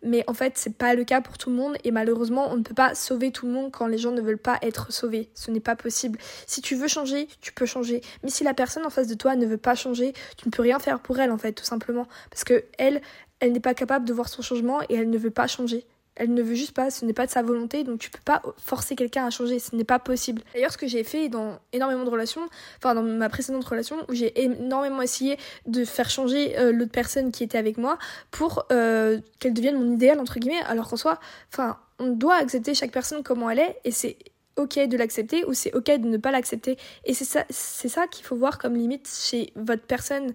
Mais 0.05 0.23
en 0.27 0.33
fait, 0.33 0.53
c'est 0.55 0.77
pas 0.77 0.93
le 0.93 1.03
cas 1.03 1.19
pour 1.19 1.37
tout 1.37 1.49
le 1.49 1.55
monde 1.55 1.75
et 1.83 1.91
malheureusement, 1.91 2.47
on 2.51 2.57
ne 2.57 2.63
peut 2.63 2.75
pas 2.75 2.95
sauver 2.95 3.31
tout 3.31 3.47
le 3.47 3.51
monde 3.51 3.71
quand 3.71 3.87
les 3.87 3.97
gens 3.97 4.11
ne 4.11 4.21
veulent 4.21 4.37
pas 4.37 4.59
être 4.61 4.93
sauvés. 4.93 5.29
Ce 5.33 5.51
n'est 5.51 5.59
pas 5.59 5.75
possible. 5.75 6.19
Si 6.45 6.61
tu 6.61 6.75
veux 6.75 6.87
changer, 6.87 7.27
tu 7.41 7.51
peux 7.51 7.65
changer. 7.65 8.01
Mais 8.23 8.29
si 8.29 8.43
la 8.43 8.53
personne 8.53 8.85
en 8.85 8.89
face 8.89 9.07
de 9.07 9.15
toi 9.15 9.35
ne 9.35 9.45
veut 9.45 9.57
pas 9.57 9.75
changer, 9.75 10.13
tu 10.37 10.47
ne 10.47 10.51
peux 10.51 10.61
rien 10.61 10.79
faire 10.79 10.99
pour 10.99 11.19
elle 11.19 11.31
en 11.31 11.37
fait, 11.37 11.53
tout 11.53 11.65
simplement. 11.65 12.07
Parce 12.29 12.43
que 12.43 12.65
elle, 12.77 13.01
elle 13.39 13.51
n'est 13.51 13.59
pas 13.59 13.73
capable 13.73 14.05
de 14.05 14.13
voir 14.13 14.29
son 14.29 14.41
changement 14.41 14.81
et 14.89 14.95
elle 14.95 15.09
ne 15.09 15.17
veut 15.17 15.31
pas 15.31 15.47
changer. 15.47 15.85
Elle 16.15 16.33
ne 16.33 16.41
veut 16.41 16.55
juste 16.55 16.73
pas, 16.73 16.89
ce 16.89 17.03
n'est 17.05 17.13
pas 17.13 17.25
de 17.25 17.31
sa 17.31 17.41
volonté, 17.41 17.83
donc 17.83 17.99
tu 17.99 18.09
peux 18.09 18.19
pas 18.23 18.41
forcer 18.57 18.95
quelqu'un 18.95 19.25
à 19.25 19.29
changer, 19.29 19.59
ce 19.59 19.75
n'est 19.75 19.83
pas 19.83 19.99
possible. 19.99 20.41
D'ailleurs, 20.53 20.71
ce 20.71 20.77
que 20.77 20.87
j'ai 20.87 21.03
fait 21.03 21.27
dans 21.27 21.59
énormément 21.73 22.05
de 22.05 22.09
relations, 22.09 22.41
enfin 22.77 22.95
dans 22.95 23.03
ma 23.03 23.29
précédente 23.29 23.65
relation, 23.65 23.97
où 24.07 24.13
j'ai 24.13 24.41
énormément 24.41 25.01
essayé 25.01 25.37
de 25.65 25.83
faire 25.83 26.09
changer 26.09 26.57
euh, 26.57 26.71
l'autre 26.71 26.91
personne 26.91 27.31
qui 27.31 27.43
était 27.43 27.57
avec 27.57 27.77
moi 27.77 27.97
pour 28.31 28.65
euh, 28.71 29.19
qu'elle 29.39 29.53
devienne 29.53 29.77
mon 29.77 29.93
idéal, 29.93 30.19
entre 30.19 30.39
guillemets, 30.39 30.63
alors 30.67 30.89
qu'en 30.89 30.97
soi, 30.97 31.19
enfin, 31.51 31.77
on 31.99 32.11
doit 32.11 32.35
accepter 32.35 32.73
chaque 32.73 32.91
personne 32.91 33.21
comment 33.23 33.49
elle 33.49 33.59
est, 33.59 33.77
et 33.83 33.91
c'est 33.91 34.17
ok 34.57 34.87
de 34.87 34.97
l'accepter 34.97 35.45
ou 35.45 35.53
c'est 35.53 35.73
ok 35.73 35.85
de 35.85 36.07
ne 36.07 36.17
pas 36.17 36.31
l'accepter. 36.31 36.77
Et 37.03 37.13
c'est 37.13 37.25
ça, 37.25 37.45
c'est 37.49 37.89
ça 37.89 38.07
qu'il 38.07 38.25
faut 38.25 38.35
voir 38.35 38.57
comme 38.57 38.75
limite 38.75 39.09
chez 39.09 39.51
votre 39.55 39.83
personne 39.83 40.33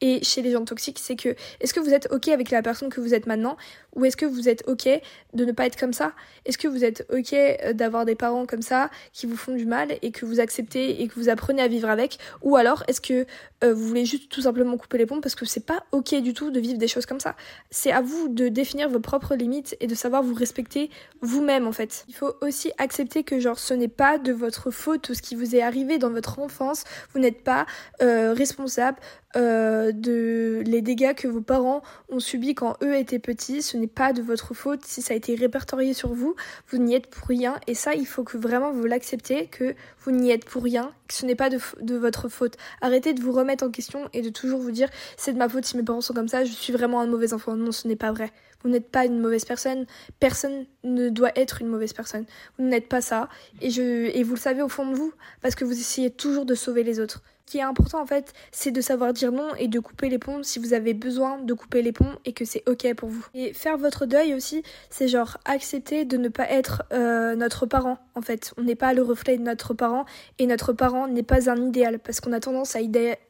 et 0.00 0.22
chez 0.22 0.42
les 0.42 0.52
gens 0.52 0.64
toxiques, 0.64 0.98
c'est 1.00 1.16
que 1.16 1.34
est-ce 1.60 1.72
que 1.72 1.80
vous 1.80 1.94
êtes 1.94 2.08
ok 2.10 2.28
avec 2.28 2.50
la 2.50 2.62
personne 2.62 2.88
que 2.88 3.00
vous 3.00 3.14
êtes 3.14 3.26
maintenant 3.26 3.56
ou 3.94 4.04
est-ce 4.04 4.16
que 4.16 4.26
vous 4.26 4.48
êtes 4.48 4.64
ok 4.66 4.88
de 5.34 5.44
ne 5.44 5.52
pas 5.52 5.66
être 5.66 5.78
comme 5.78 5.92
ça? 5.92 6.12
Est-ce 6.44 6.58
que 6.58 6.68
vous 6.68 6.84
êtes 6.84 7.06
ok 7.12 7.32
euh, 7.32 7.72
d'avoir 7.72 8.04
des 8.04 8.14
parents 8.14 8.44
comme 8.44 8.62
ça 8.62 8.90
qui 9.12 9.26
vous 9.26 9.36
font 9.36 9.54
du 9.54 9.66
mal 9.66 9.96
et 10.02 10.10
que 10.10 10.26
vous 10.26 10.40
acceptez 10.40 11.00
et 11.00 11.08
que 11.08 11.14
vous 11.14 11.28
apprenez 11.28 11.62
à 11.62 11.68
vivre 11.68 11.88
avec? 11.88 12.18
Ou 12.42 12.56
alors 12.56 12.82
est-ce 12.88 13.00
que 13.00 13.26
euh, 13.62 13.72
vous 13.72 13.86
voulez 13.86 14.04
juste 14.04 14.30
tout 14.30 14.42
simplement 14.42 14.76
couper 14.76 14.98
les 14.98 15.06
ponts 15.06 15.20
parce 15.20 15.34
que 15.34 15.46
c'est 15.46 15.64
pas 15.64 15.84
ok 15.92 16.14
du 16.16 16.34
tout 16.34 16.50
de 16.50 16.60
vivre 16.60 16.78
des 16.78 16.88
choses 16.88 17.06
comme 17.06 17.20
ça? 17.20 17.36
C'est 17.70 17.92
à 17.92 18.00
vous 18.00 18.28
de 18.28 18.48
définir 18.48 18.88
vos 18.88 19.00
propres 19.00 19.34
limites 19.36 19.76
et 19.80 19.86
de 19.86 19.94
savoir 19.94 20.22
vous 20.22 20.34
respecter 20.34 20.90
vous-même 21.20 21.66
en 21.66 21.72
fait. 21.72 22.04
Il 22.08 22.14
faut 22.14 22.34
aussi 22.40 22.72
accepter 22.78 23.22
que 23.22 23.38
genre 23.38 23.58
ce 23.58 23.74
n'est 23.74 23.88
pas 23.88 24.18
de 24.18 24.32
votre 24.32 24.70
faute 24.70 25.02
tout 25.02 25.14
ce 25.14 25.22
qui 25.22 25.34
vous 25.34 25.54
est 25.54 25.62
arrivé 25.62 25.98
dans 25.98 26.10
votre 26.10 26.40
enfance. 26.40 26.84
Vous 27.12 27.20
n'êtes 27.20 27.42
pas 27.42 27.66
euh, 28.02 28.34
responsable 28.34 28.98
euh, 29.36 29.92
de 29.92 30.62
les 30.66 30.82
dégâts 30.82 31.14
que 31.14 31.28
vos 31.28 31.40
parents 31.40 31.82
ont 32.08 32.20
subis 32.20 32.54
quand 32.54 32.76
eux 32.82 32.96
étaient 32.96 33.18
petits. 33.18 33.62
Ce 33.62 33.76
n'est 33.76 33.86
pas 33.86 34.12
de 34.12 34.22
votre 34.22 34.54
faute. 34.54 34.84
Si 34.84 35.02
ça 35.02 35.14
a 35.14 35.16
été 35.16 35.34
répertorié 35.34 35.94
sur 35.94 36.12
vous, 36.12 36.36
vous 36.68 36.78
n'y 36.78 36.94
êtes 36.94 37.08
pour 37.08 37.26
rien. 37.26 37.58
Et 37.66 37.74
ça, 37.74 37.94
il 37.94 38.06
faut 38.06 38.24
que 38.24 38.36
vraiment 38.36 38.72
vous 38.72 38.84
l'acceptez, 38.84 39.46
que 39.46 39.74
vous 40.00 40.12
n'y 40.12 40.30
êtes 40.30 40.44
pour 40.44 40.62
rien, 40.62 40.92
que 41.08 41.14
ce 41.14 41.26
n'est 41.26 41.34
pas 41.34 41.50
de, 41.50 41.58
de, 41.80 41.96
votre 41.96 42.28
faute. 42.28 42.56
Arrêtez 42.80 43.14
de 43.14 43.20
vous 43.20 43.32
remettre 43.32 43.64
en 43.64 43.70
question 43.70 44.08
et 44.12 44.22
de 44.22 44.30
toujours 44.30 44.60
vous 44.60 44.70
dire 44.70 44.88
c'est 45.16 45.32
de 45.32 45.38
ma 45.38 45.48
faute 45.48 45.64
si 45.64 45.76
mes 45.76 45.82
parents 45.82 46.00
sont 46.00 46.14
comme 46.14 46.28
ça, 46.28 46.44
je 46.44 46.52
suis 46.52 46.72
vraiment 46.72 47.00
un 47.00 47.06
mauvais 47.06 47.32
enfant. 47.32 47.56
Non, 47.56 47.72
ce 47.72 47.88
n'est 47.88 47.96
pas 47.96 48.12
vrai. 48.12 48.30
Vous 48.62 48.70
n'êtes 48.70 48.90
pas 48.90 49.04
une 49.04 49.20
mauvaise 49.20 49.44
personne. 49.44 49.86
Personne 50.20 50.64
ne 50.84 51.10
doit 51.10 51.32
être 51.36 51.60
une 51.60 51.68
mauvaise 51.68 51.92
personne. 51.92 52.24
Vous 52.58 52.64
n'êtes 52.64 52.88
pas 52.88 53.02
ça. 53.02 53.28
Et, 53.60 53.70
je, 53.70 53.82
et 53.82 54.22
vous 54.22 54.34
le 54.34 54.40
savez 54.40 54.62
au 54.62 54.68
fond 54.68 54.90
de 54.90 54.96
vous, 54.96 55.12
parce 55.42 55.54
que 55.54 55.64
vous 55.64 55.72
essayez 55.72 56.10
toujours 56.10 56.46
de 56.46 56.54
sauver 56.54 56.82
les 56.82 56.98
autres. 56.98 57.22
Qui 57.46 57.58
est 57.58 57.62
important 57.62 58.00
en 58.00 58.06
fait, 58.06 58.32
c'est 58.52 58.70
de 58.70 58.80
savoir 58.80 59.12
dire 59.12 59.30
non 59.30 59.54
et 59.58 59.68
de 59.68 59.78
couper 59.78 60.08
les 60.08 60.18
ponts 60.18 60.42
si 60.42 60.58
vous 60.58 60.72
avez 60.72 60.94
besoin 60.94 61.38
de 61.38 61.52
couper 61.52 61.82
les 61.82 61.92
ponts 61.92 62.16
et 62.24 62.32
que 62.32 62.44
c'est 62.44 62.62
ok 62.66 62.94
pour 62.94 63.10
vous. 63.10 63.26
Et 63.34 63.52
faire 63.52 63.76
votre 63.76 64.06
deuil 64.06 64.34
aussi, 64.34 64.62
c'est 64.88 65.08
genre 65.08 65.36
accepter 65.44 66.06
de 66.06 66.16
ne 66.16 66.28
pas 66.28 66.50
être 66.50 66.84
euh, 66.92 67.34
notre 67.36 67.66
parent 67.66 67.98
en 68.14 68.22
fait. 68.22 68.54
On 68.56 68.62
n'est 68.62 68.74
pas 68.74 68.94
le 68.94 69.02
reflet 69.02 69.36
de 69.36 69.42
notre 69.42 69.74
parent 69.74 70.06
et 70.38 70.46
notre 70.46 70.72
parent 70.72 71.06
n'est 71.06 71.22
pas 71.22 71.50
un 71.50 71.56
idéal 71.56 71.98
parce 71.98 72.20
qu'on 72.20 72.32
a 72.32 72.40
tendance 72.40 72.76
à, 72.76 72.80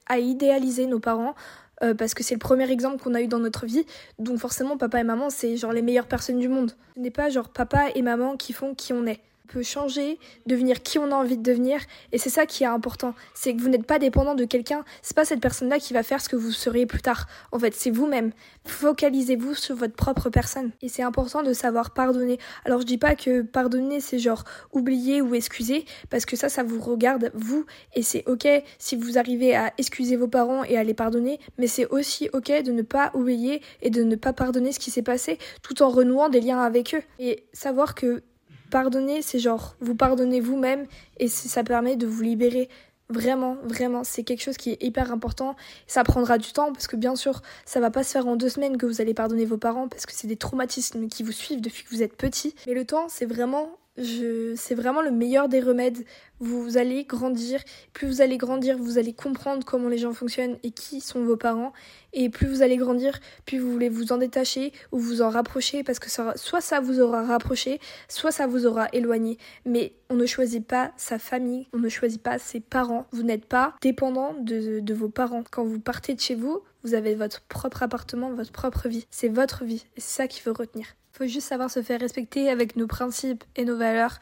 à 0.06 0.18
idéaliser 0.18 0.86
nos 0.86 1.00
parents 1.00 1.34
euh, 1.82 1.94
parce 1.94 2.14
que 2.14 2.22
c'est 2.22 2.34
le 2.34 2.40
premier 2.40 2.70
exemple 2.70 3.02
qu'on 3.02 3.14
a 3.14 3.20
eu 3.20 3.26
dans 3.26 3.40
notre 3.40 3.66
vie. 3.66 3.84
Donc 4.18 4.38
forcément, 4.38 4.76
papa 4.76 5.00
et 5.00 5.04
maman, 5.04 5.30
c'est 5.30 5.56
genre 5.56 5.72
les 5.72 5.82
meilleures 5.82 6.06
personnes 6.06 6.38
du 6.38 6.48
monde. 6.48 6.72
Ce 6.94 7.00
n'est 7.00 7.10
pas 7.10 7.30
genre 7.30 7.48
papa 7.48 7.86
et 7.94 8.02
maman 8.02 8.36
qui 8.36 8.52
font 8.52 8.74
qui 8.74 8.92
on 8.92 9.06
est 9.06 9.20
peut 9.48 9.62
changer, 9.62 10.18
devenir 10.46 10.82
qui 10.82 10.98
on 10.98 11.10
a 11.10 11.14
envie 11.14 11.36
de 11.36 11.42
devenir. 11.42 11.80
Et 12.12 12.18
c'est 12.18 12.30
ça 12.30 12.46
qui 12.46 12.64
est 12.64 12.66
important. 12.66 13.14
C'est 13.34 13.54
que 13.54 13.60
vous 13.60 13.68
n'êtes 13.68 13.86
pas 13.86 13.98
dépendant 13.98 14.34
de 14.34 14.44
quelqu'un. 14.44 14.84
C'est 15.02 15.16
pas 15.16 15.24
cette 15.24 15.40
personne-là 15.40 15.78
qui 15.78 15.92
va 15.92 16.02
faire 16.02 16.20
ce 16.20 16.28
que 16.28 16.36
vous 16.36 16.50
seriez 16.50 16.86
plus 16.86 17.02
tard. 17.02 17.26
En 17.52 17.58
fait, 17.58 17.74
c'est 17.74 17.90
vous-même. 17.90 18.32
Focalisez-vous 18.66 19.54
sur 19.54 19.76
votre 19.76 19.94
propre 19.94 20.30
personne. 20.30 20.70
Et 20.82 20.88
c'est 20.88 21.02
important 21.02 21.42
de 21.42 21.52
savoir 21.52 21.92
pardonner. 21.92 22.38
Alors 22.64 22.80
je 22.80 22.86
dis 22.86 22.98
pas 22.98 23.14
que 23.14 23.42
pardonner 23.42 24.00
c'est 24.00 24.18
genre 24.18 24.44
oublier 24.72 25.20
ou 25.20 25.34
excuser, 25.34 25.84
parce 26.10 26.24
que 26.24 26.36
ça, 26.36 26.48
ça 26.48 26.62
vous 26.62 26.80
regarde 26.80 27.30
vous. 27.34 27.66
Et 27.94 28.02
c'est 28.02 28.24
ok 28.26 28.48
si 28.78 28.96
vous 28.96 29.18
arrivez 29.18 29.54
à 29.54 29.72
excuser 29.78 30.16
vos 30.16 30.28
parents 30.28 30.64
et 30.64 30.76
à 30.76 30.84
les 30.84 30.94
pardonner, 30.94 31.38
mais 31.58 31.66
c'est 31.66 31.86
aussi 31.86 32.28
ok 32.32 32.62
de 32.62 32.72
ne 32.72 32.82
pas 32.82 33.10
oublier 33.14 33.62
et 33.82 33.90
de 33.90 34.02
ne 34.02 34.16
pas 34.16 34.32
pardonner 34.32 34.72
ce 34.72 34.78
qui 34.78 34.90
s'est 34.90 35.02
passé 35.02 35.38
tout 35.62 35.82
en 35.82 35.90
renouant 35.90 36.28
des 36.28 36.40
liens 36.40 36.60
avec 36.60 36.94
eux. 36.94 37.02
Et 37.18 37.44
savoir 37.52 37.94
que 37.94 38.22
pardonner, 38.70 39.22
c'est 39.22 39.38
genre 39.38 39.76
vous 39.80 39.94
pardonnez 39.94 40.40
vous-même 40.40 40.86
et 41.18 41.28
ça 41.28 41.64
permet 41.64 41.96
de 41.96 42.06
vous 42.06 42.22
libérer. 42.22 42.68
Vraiment, 43.10 43.56
vraiment, 43.64 44.02
c'est 44.02 44.24
quelque 44.24 44.42
chose 44.42 44.56
qui 44.56 44.70
est 44.70 44.82
hyper 44.82 45.12
important. 45.12 45.56
Ça 45.86 46.04
prendra 46.04 46.38
du 46.38 46.52
temps 46.52 46.72
parce 46.72 46.86
que 46.86 46.96
bien 46.96 47.16
sûr, 47.16 47.42
ça 47.66 47.78
va 47.78 47.90
pas 47.90 48.02
se 48.02 48.12
faire 48.12 48.26
en 48.26 48.36
deux 48.36 48.48
semaines 48.48 48.78
que 48.78 48.86
vous 48.86 49.00
allez 49.02 49.12
pardonner 49.12 49.44
vos 49.44 49.58
parents 49.58 49.88
parce 49.88 50.06
que 50.06 50.12
c'est 50.12 50.26
des 50.26 50.36
traumatismes 50.36 51.08
qui 51.08 51.22
vous 51.22 51.32
suivent 51.32 51.60
depuis 51.60 51.84
que 51.84 51.90
vous 51.90 52.02
êtes 52.02 52.16
petit. 52.16 52.54
Mais 52.66 52.72
le 52.72 52.86
temps, 52.86 53.06
c'est 53.08 53.26
vraiment 53.26 53.76
je, 53.96 54.54
c'est 54.56 54.74
vraiment 54.74 55.02
le 55.02 55.12
meilleur 55.12 55.48
des 55.48 55.60
remèdes. 55.60 56.04
Vous 56.40 56.76
allez 56.76 57.04
grandir. 57.04 57.60
Plus 57.92 58.08
vous 58.08 58.20
allez 58.20 58.38
grandir, 58.38 58.76
vous 58.76 58.98
allez 58.98 59.12
comprendre 59.12 59.64
comment 59.64 59.88
les 59.88 59.98
gens 59.98 60.12
fonctionnent 60.12 60.58
et 60.64 60.72
qui 60.72 61.00
sont 61.00 61.24
vos 61.24 61.36
parents. 61.36 61.72
Et 62.12 62.28
plus 62.28 62.48
vous 62.48 62.62
allez 62.62 62.76
grandir, 62.76 63.20
plus 63.46 63.58
vous 63.58 63.70
voulez 63.70 63.88
vous 63.88 64.12
en 64.12 64.18
détacher 64.18 64.72
ou 64.90 64.98
vous 64.98 65.22
en 65.22 65.30
rapprocher 65.30 65.84
parce 65.84 66.00
que 66.00 66.10
soit 66.10 66.60
ça 66.60 66.80
vous 66.80 67.00
aura 67.00 67.22
rapproché, 67.22 67.80
soit 68.08 68.32
ça 68.32 68.48
vous 68.48 68.66
aura 68.66 68.88
éloigné. 68.92 69.38
Mais 69.64 69.92
on 70.10 70.16
ne 70.16 70.26
choisit 70.26 70.66
pas 70.66 70.92
sa 70.96 71.18
famille, 71.18 71.68
on 71.72 71.78
ne 71.78 71.88
choisit 71.88 72.22
pas 72.22 72.38
ses 72.38 72.60
parents. 72.60 73.06
Vous 73.12 73.22
n'êtes 73.22 73.46
pas 73.46 73.74
dépendant 73.80 74.34
de 74.40 74.94
vos 74.94 75.08
parents. 75.08 75.44
Quand 75.48 75.64
vous 75.64 75.80
partez 75.80 76.14
de 76.14 76.20
chez 76.20 76.34
vous, 76.34 76.62
vous 76.84 76.94
avez 76.94 77.14
votre 77.14 77.40
propre 77.42 77.82
appartement, 77.82 78.32
votre 78.32 78.52
propre 78.52 78.88
vie. 78.88 79.06
C'est 79.10 79.28
votre 79.28 79.64
vie. 79.64 79.84
Et 79.96 80.00
c'est 80.00 80.22
ça 80.22 80.28
qu'il 80.28 80.42
faut 80.42 80.52
retenir 80.52 80.86
faut 81.14 81.26
juste 81.26 81.46
savoir 81.46 81.70
se 81.70 81.80
faire 81.80 82.00
respecter 82.00 82.50
avec 82.50 82.74
nos 82.76 82.88
principes 82.88 83.44
et 83.54 83.64
nos 83.64 83.76
valeurs, 83.76 84.18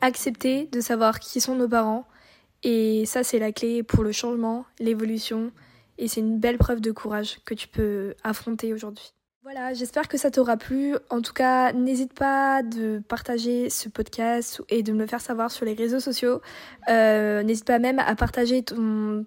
accepter 0.00 0.66
de 0.72 0.80
savoir 0.80 1.20
qui 1.20 1.40
sont 1.40 1.54
nos 1.54 1.68
parents. 1.68 2.06
Et 2.62 3.04
ça, 3.06 3.22
c'est 3.22 3.38
la 3.38 3.52
clé 3.52 3.82
pour 3.82 4.02
le 4.02 4.12
changement, 4.12 4.64
l'évolution. 4.78 5.52
Et 5.98 6.08
c'est 6.08 6.20
une 6.20 6.38
belle 6.38 6.56
preuve 6.56 6.80
de 6.80 6.92
courage 6.92 7.40
que 7.44 7.52
tu 7.52 7.68
peux 7.68 8.14
affronter 8.24 8.72
aujourd'hui. 8.72 9.12
Voilà, 9.42 9.72
j'espère 9.72 10.06
que 10.06 10.18
ça 10.18 10.30
t'aura 10.30 10.58
plu. 10.58 10.96
En 11.08 11.22
tout 11.22 11.32
cas, 11.32 11.72
n'hésite 11.72 12.12
pas 12.12 12.62
de 12.62 13.02
partager 13.08 13.70
ce 13.70 13.88
podcast 13.88 14.60
et 14.68 14.82
de 14.82 14.92
me 14.92 14.98
le 14.98 15.06
faire 15.06 15.22
savoir 15.22 15.50
sur 15.50 15.64
les 15.64 15.72
réseaux 15.72 15.98
sociaux. 15.98 16.42
Euh, 16.90 17.42
n'hésite 17.42 17.64
pas 17.64 17.78
même 17.78 17.98
à 18.00 18.14
partager 18.16 18.62
ton, 18.62 19.24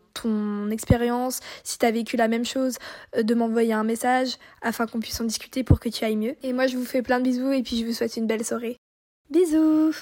expérience, 0.69 1.39
si 1.63 1.79
tu 1.79 1.85
as 1.85 1.91
vécu 1.91 2.15
la 2.15 2.27
même 2.27 2.45
chose, 2.45 2.77
euh, 3.17 3.23
de 3.23 3.33
m'envoyer 3.33 3.73
un 3.73 3.83
message 3.83 4.37
afin 4.61 4.85
qu'on 4.85 4.99
puisse 4.99 5.19
en 5.19 5.25
discuter 5.25 5.63
pour 5.63 5.79
que 5.79 5.89
tu 5.89 6.05
ailles 6.05 6.15
mieux. 6.15 6.35
Et 6.43 6.53
moi, 6.53 6.67
je 6.67 6.77
vous 6.77 6.85
fais 6.85 7.01
plein 7.01 7.19
de 7.19 7.23
bisous 7.23 7.51
et 7.51 7.63
puis 7.63 7.77
je 7.77 7.85
vous 7.85 7.93
souhaite 7.93 8.15
une 8.15 8.27
belle 8.27 8.45
soirée. 8.45 8.77
Bisous 9.31 9.93